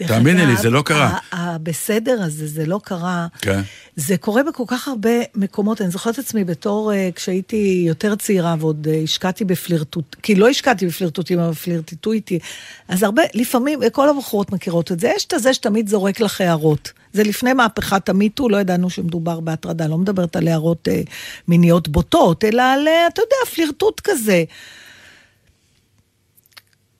[0.06, 1.18] תאמיני לי, זה לא קרה.
[1.32, 3.28] הבסדר הזה, זה לא קרה.
[3.42, 3.62] כן.
[3.96, 5.82] זה קורה בכל כך הרבה מקומות.
[5.82, 10.50] אני זוכרת את עצמי בתור, אה, כשהייתי יותר צעירה ועוד אה, השקעתי בפלירטוט, כי לא
[10.50, 12.40] השקעתי בפלירטוטים, אבל פלירטטו איתי.
[12.88, 16.42] אז הרבה, לפעמים, אה, כל הבחורות מכירות את זה, יש את הזה שתמיד זורק לך
[16.42, 16.92] הערות.
[17.14, 21.02] זה לפני מהפכת המיטו, לא ידענו שמדובר בהטרדה, לא מדברת על הערות אה,
[21.48, 24.44] מיניות בוטות, אלא על, אתה יודע, פלירטוט כזה.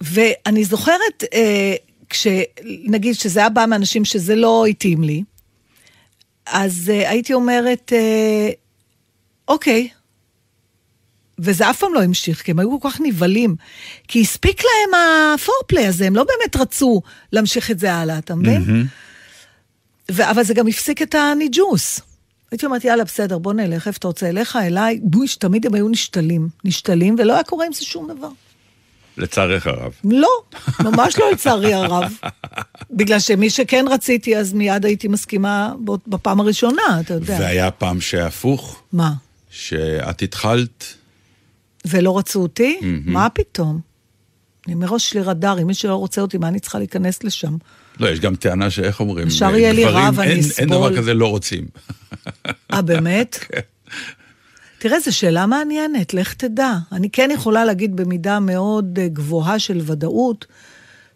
[0.02, 1.76] ואני זוכרת, אה,
[2.10, 5.24] כשנגיד שזה היה בא מאנשים שזה לא התאים לי,
[6.46, 8.50] אז אה, הייתי אומרת, אה,
[9.48, 9.90] אוקיי.
[11.40, 13.56] וזה אף פעם לא המשיך, כי הם היו כל כך נבהלים.
[14.08, 15.02] כי הספיק להם
[15.34, 17.02] הפורפליי הזה, הם לא באמת רצו
[17.34, 18.64] להמשיך את זה הלאה, אתה מבין?
[20.12, 22.00] ו- אבל זה גם הפסיק את הניג'וס.
[22.52, 25.00] הייתי אומרת, יאללה, בסדר, בוא נלך, איפה אתה רוצה, אליך, אליי.
[25.04, 26.50] בוש, תמיד הם היו נשתלים.
[26.64, 28.30] נשתלים, ולא היה קורה עם זה שום דבר.
[29.18, 29.92] לצערך הרב.
[30.04, 30.30] לא,
[30.80, 32.12] ממש לא לצערי הרב.
[32.98, 35.74] בגלל שמי שכן רציתי, אז מיד הייתי מסכימה
[36.08, 37.38] בפעם הראשונה, אתה יודע.
[37.40, 39.14] והיה פעם שהפוך, מה?
[39.50, 40.86] שאת התחלת,
[41.88, 42.80] ולא רצו אותי?
[43.06, 43.80] מה פתאום?
[44.68, 47.56] אני מראש לי רדאר, אם מישהו לא רוצה אותי, מה אני צריכה להיכנס לשם?
[48.00, 50.98] לא, יש גם טענה שאיך אומרים, אפשר יהיה לי רב, אני אין- אין דבר אסבול.
[50.98, 51.66] כזה לא רוצים.
[52.74, 53.38] אה, באמת?
[54.80, 56.74] תראה, זו שאלה מעניינת, לך תדע.
[56.92, 60.46] אני כן יכולה להגיד במידה מאוד אה, גבוהה של ודאות,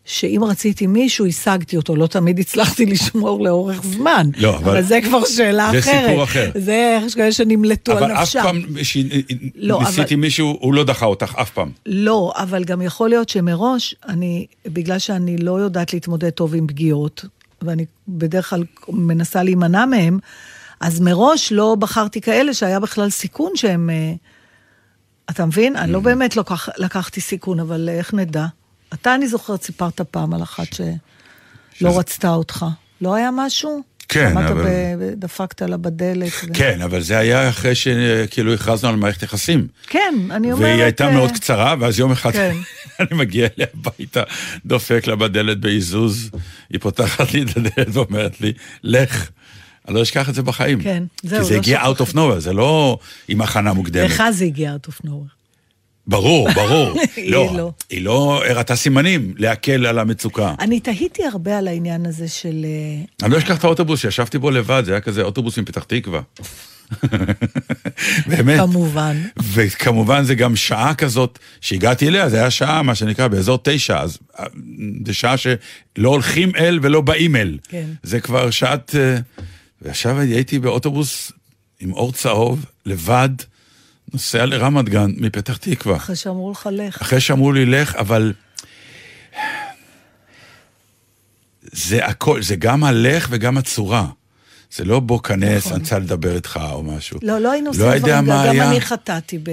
[0.06, 1.96] שאם רציתי מישהו, השגתי אותו.
[1.96, 4.30] לא תמיד הצלחתי לשמור לאורך זמן.
[4.38, 6.06] לא, אבל- אבל זה כבר שאלה זה אחרת.
[6.10, 6.52] סיפור אחר.
[6.56, 8.42] זה יש כאלה שנמלטו על אבל אף נפשם.
[8.44, 8.62] פעם
[9.56, 11.70] לא, שניסיתי אבל- מישהו, הוא לא דחה אותך אף פעם.
[11.86, 17.26] לא, אבל גם יכול להיות שמראש, אני, בגלל שאני לא יודעת להתמודד טוב עם פגיעות,
[17.62, 20.20] ואני בדרך כלל מנסה להימנע מהם,
[20.82, 23.90] אז מראש לא בחרתי כאלה שהיה בכלל סיכון שהם...
[23.90, 24.14] אה,
[25.30, 25.76] אתה מבין?
[25.76, 26.02] אני לא Mm.
[26.02, 28.46] באמת לקח, לקחתי סיכון, אבל אה, איך נדע?
[28.94, 30.88] אתה, אני זוכרת, סיפרת פעם על אחת שלא
[31.74, 32.66] שזה- רצתה אותך.
[33.02, 33.82] לא היה משהו?
[34.10, 34.66] כן, אבל-
[35.16, 36.32] דפקת לה בדלת.
[36.44, 36.54] ו...
[36.54, 39.68] כן, אבל זה היה אחרי שכאילו הכרזנו על מערכת יחסים.
[39.88, 40.70] כן, אני אומרת...
[40.72, 42.56] והיא הייתה אה, מאוד קצרה, ואז יום אחד כן.
[43.00, 44.24] אני מגיע אליה הביתה,
[44.66, 46.30] דופק לה בדלת בעיזוז,
[46.70, 48.54] היא פותחת לי את הדלת ואומרת לי,
[48.84, 49.30] לך.
[49.88, 50.82] אני לא אשכח את זה בחיים.
[50.82, 54.10] כן, זהו, כי זה לא הגיע out of nowhere, זה לא עם הכנה מוקדמת.
[54.10, 55.42] לך זה הגיע out of nowhere.
[56.08, 57.00] ברור, ברור.
[57.16, 57.72] היא לא, לא.
[57.90, 60.54] היא לא הראתה סימנים להקל על המצוקה.
[60.60, 62.66] אני תהיתי הרבה על העניין הזה של...
[62.66, 66.22] אה, אני לא אשכח את האוטובוס שישבתי בו לבד, זה היה כזה אוטובוס מפתח תקווה.
[68.28, 68.60] באמת.
[68.60, 69.18] כמובן.
[69.54, 74.18] וכמובן זה גם שעה כזאת שהגעתי אליה, זה היה שעה, מה שנקרא, באזור תשע, אז
[74.40, 74.46] אה,
[75.06, 77.58] זה שעה שלא הולכים אל ולא באים אל.
[77.70, 77.86] כן.
[78.04, 78.96] זה כבר שעת...
[78.96, 79.18] אה,
[79.82, 81.32] ועכשיו הייתי באוטובוס
[81.80, 83.30] עם אור צהוב, לבד,
[84.14, 85.96] נוסע לרמת גן מפתח תקווה.
[85.96, 87.02] אחרי שאמרו לך לך.
[87.02, 88.34] אחרי שאמרו לי לך, אבל...
[91.72, 94.08] זה הכל, זה גם הלך וגם הצורה.
[94.76, 95.74] זה לא בוא כנס, נכון.
[95.74, 97.20] אני רוצה לדבר איתך או משהו.
[97.24, 98.70] לא, לא היינו עושים לא דברים, גם היה.
[98.70, 99.50] אני חטאתי ב...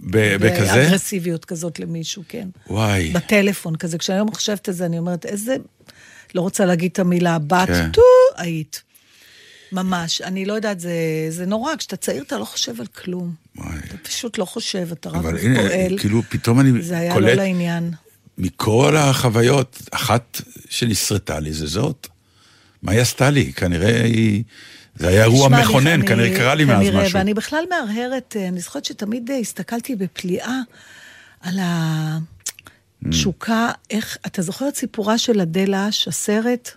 [0.00, 0.72] ב- בכזה?
[0.72, 2.48] באגרסיביות כזאת למישהו, כן.
[2.66, 3.10] וואי.
[3.10, 3.98] בטלפון כזה.
[3.98, 5.56] כשאני היום חושבת על זה, אני אומרת, איזה...
[6.34, 7.90] לא רוצה להגיד את המילה, בת, כן.
[7.92, 8.02] טו,
[8.36, 8.82] היית.
[9.72, 10.20] ממש.
[10.20, 10.92] אני לא יודעת, זה,
[11.28, 13.34] זה נורא, כשאתה צעיר אתה לא חושב על כלום.
[13.56, 13.78] וואי.
[13.88, 15.98] אתה פשוט לא חושב, אתה רק אבל הנה, פועל.
[15.98, 17.90] כאילו, פתאום אני זה היה לא קולט לעניין.
[18.38, 20.40] מכל החוויות, אחת
[20.70, 22.06] שנסרטה לי זה זאת.
[22.82, 23.52] מה היא עשתה לי?
[23.52, 24.42] כנראה היא...
[24.96, 27.18] זה היה אירוע מכונן, אני- כנראה קרה לי מאז כנראה, משהו.
[27.18, 30.58] ואני בכלל מהרהרת, אה, אני זוכרת שתמיד אה, הסתכלתי בפליאה
[31.40, 31.58] על
[33.06, 36.70] התשוקה, איך, אתה זוכר את סיפורה של אדל אש, הסרט?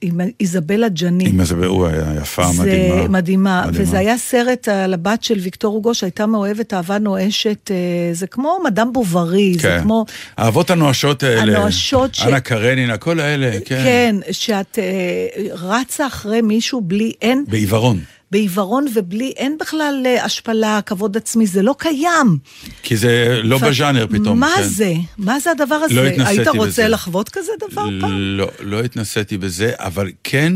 [0.00, 1.28] עם איזבלה ג'ני.
[1.28, 3.08] עם איזה, הוא היה יפה, זה מדהימה.
[3.08, 7.76] מדהימה, וזה היה סרט על הבת של ויקטור הוגו שהייתה מאוהבת אהבה נועשת, אה,
[8.12, 9.80] זה כמו מדאם בוברי, זה כן.
[9.82, 10.04] כמו...
[10.36, 11.42] האהבות הנואשות האלה.
[11.58, 13.80] הנואשות ש- אנה קרנין, הכל האלה, כן.
[13.84, 17.98] כן, שאת אה, רצה אחרי מישהו בלי, אין, בעיוורון.
[18.30, 22.38] בעיוורון ובלי, אין בכלל אה, השפלה, כבוד עצמי, זה לא קיים.
[22.82, 24.40] כי זה לא ף- בז'אנר פתאום.
[24.40, 24.62] מה כן.
[24.62, 24.92] זה?
[25.18, 25.94] מה זה הדבר הזה?
[25.94, 26.88] לא התנסיתי היית רוצה בזה.
[26.88, 28.10] לחוות כזה דבר פעם?
[28.12, 30.52] לא, לא התנסיתי בזה, אבל כן,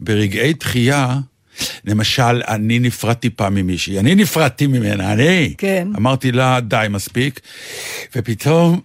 [0.00, 1.18] ברגעי דחייה,
[1.84, 5.54] למשל, אני נפרדתי פעם ממישהי, אני נפרדתי ממנה, אני.
[5.58, 5.88] כן.
[5.96, 7.40] אמרתי לה, די, מספיק.
[8.16, 8.80] ופתאום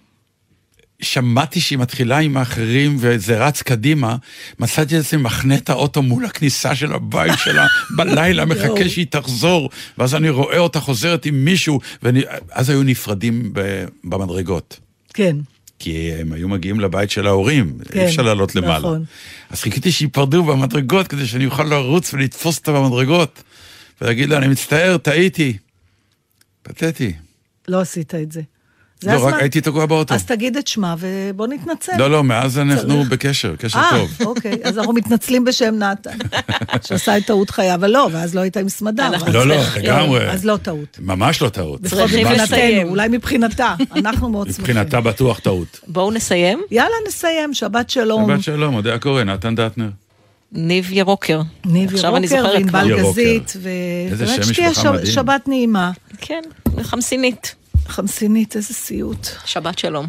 [1.04, 4.16] שמעתי שהיא מתחילה עם האחרים וזה רץ קדימה,
[4.58, 9.70] מצאתי את עצמי מחנה את האוטו מול הכניסה של הבית שלה בלילה, מחכה שהיא תחזור,
[9.98, 13.52] ואז אני רואה אותה חוזרת עם מישהו, ואז היו נפרדים
[14.04, 14.80] במדרגות.
[15.14, 15.36] כן.
[15.78, 18.78] כי הם היו מגיעים לבית של ההורים, כן, אי אפשר לעלות למעלה.
[18.78, 19.04] נכון.
[19.50, 23.42] אז חיכיתי שייפרדו במדרגות כדי שאני אוכל לרוץ ולתפוס אותה במדרגות,
[24.00, 25.56] ולהגיד לה, אני מצטער, טעיתי.
[26.62, 27.12] פתטי.
[27.68, 28.42] לא עשית את זה.
[29.04, 29.38] זה לא, רק הזמן.
[29.40, 30.14] הייתי תקוע באוטו.
[30.14, 31.92] אז תגיד את שמה ובוא נתנצל.
[31.98, 33.08] לא, לא, מאז אנחנו צריך.
[33.08, 34.26] בקשר, קשר אה, טוב.
[34.26, 36.18] אוקיי, אז אנחנו מתנצלים בשם נתן,
[36.86, 39.10] שעשה את טעות חייו, אבל לא, ואז לא היית עם סמדר.
[39.16, 40.30] אז- לא, לא, לגמרי.
[40.30, 40.98] אז לא טעות.
[41.02, 41.80] ממש לא טעות.
[41.86, 42.26] צריכים.
[42.26, 42.88] לסיים.
[42.88, 44.62] אולי מבחינתה, אנחנו מאוד שמחים.
[44.64, 45.80] מבחינתה בטוח טעות.
[45.88, 46.62] בואו נסיים.
[46.70, 48.26] יאללה, נסיים, שבת שלום.
[48.30, 49.88] שבת שלום, אודיה קורן, נתן דטנר.
[50.52, 51.40] ניב ירוקר.
[51.66, 53.10] ניב עכשיו ירוקר ירוקר.
[53.10, 53.56] גזית,
[54.10, 55.06] איזה ובאמת שם שתהיה משפחה מדהים.
[55.06, 55.90] שבת נעימה,
[56.20, 56.42] כן,
[56.76, 57.54] וחמסינית.
[57.86, 59.26] חמסינית, איזה סיוט.
[59.44, 60.06] שבת שלום.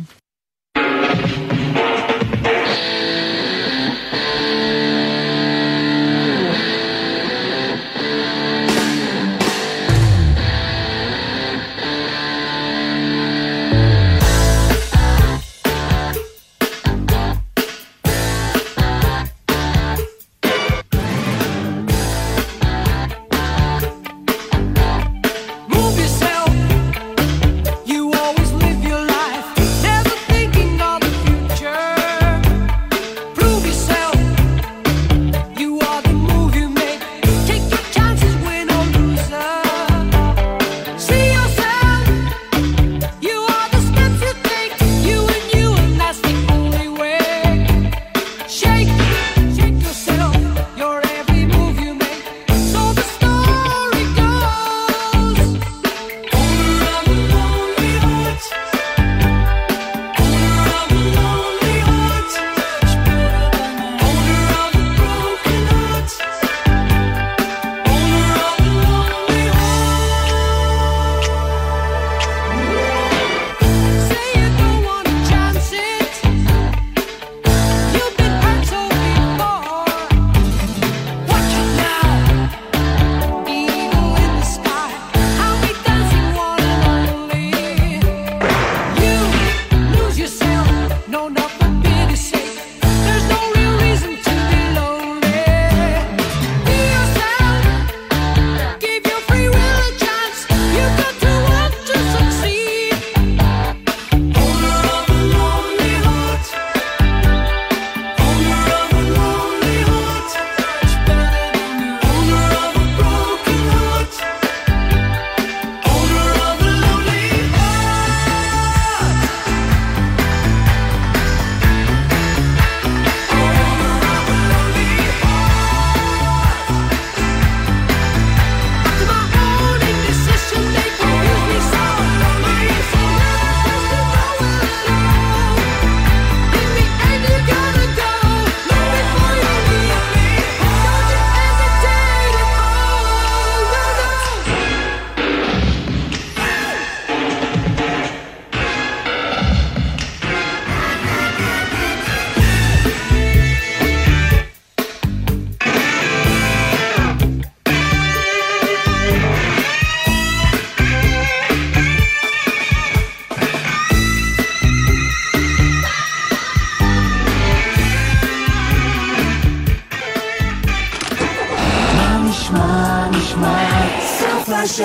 [174.76, 174.84] של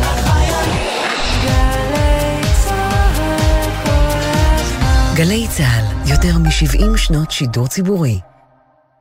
[0.00, 0.78] החיילים.
[5.14, 8.20] גלי צה"ל, יותר מ-70 שנות שידור ציבורי.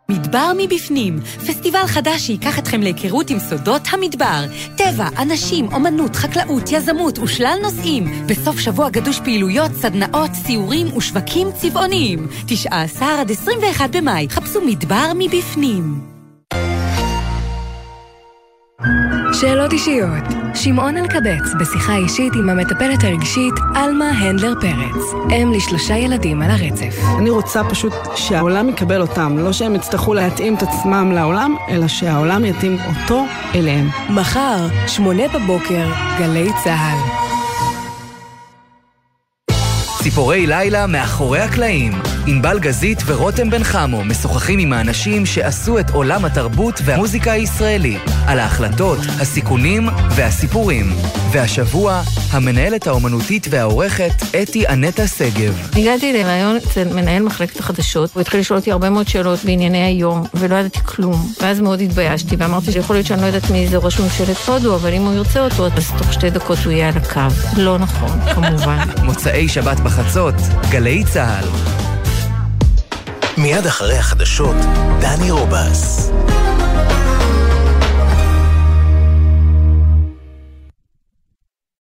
[0.10, 4.46] מדבר מבפנים, פסטיבל חדש שייקח אתכם להיכרות עם סודות המדבר.
[4.78, 8.28] טבע, אנשים, אומנות, חקלאות, יזמות ושלל נושאים.
[8.28, 12.28] בסוף שבוע גדוש פעילויות, סדנאות, סיורים ושווקים צבעוניים.
[12.48, 16.17] 19 עד 21 במאי, חפשו מדבר מבפנים.
[19.42, 20.24] שאלות אישיות.
[20.56, 25.04] שמעון אלקבץ בשיחה אישית עם המטפלת הרגשית עלמה הנדלר פרץ.
[25.32, 27.00] אם לשלושה ילדים על הרצף.
[27.20, 32.46] אני רוצה פשוט שהעולם יקבל אותם, לא שהם יצטרכו להתאים את עצמם לעולם, אלא שהעולם
[32.46, 33.26] יתאים אותו
[33.56, 33.88] אליהם.
[34.10, 35.88] מחר, שמונה בבוקר,
[36.20, 36.98] גלי צה"ל.
[40.04, 42.17] ציפורי לילה מאחורי הקלעים.
[42.30, 47.98] ענבל גזית ורותם בן חמו משוחחים עם האנשים שעשו את עולם התרבות והמוזיקה הישראלי,
[48.28, 50.86] על ההחלטות, הסיכונים והסיפורים.
[51.32, 52.02] והשבוע,
[52.32, 54.12] המנהלת האומנותית והעורכת
[54.42, 55.70] אתי אנטה שגב.
[55.76, 60.24] הגעתי לראיון אצל מנהל מחלקת החדשות, הוא התחיל לשאול אותי הרבה מאוד שאלות בענייני היום,
[60.34, 61.34] ולא ידעתי כלום.
[61.42, 64.94] ואז מאוד התביישתי, ואמרתי שיכול להיות שאני לא יודעת מי זה ראש ממשלת הודו, אבל
[64.94, 67.36] אם הוא ירצה אותו, אז תוך שתי דקות הוא יהיה על הקו.
[67.58, 68.78] לא נכון, כמובן.
[69.06, 70.36] מוצאי שבת בחצות,
[70.70, 71.87] גלי צה"ל.
[73.38, 74.56] מיד אחרי החדשות,
[75.00, 76.12] דני רובס.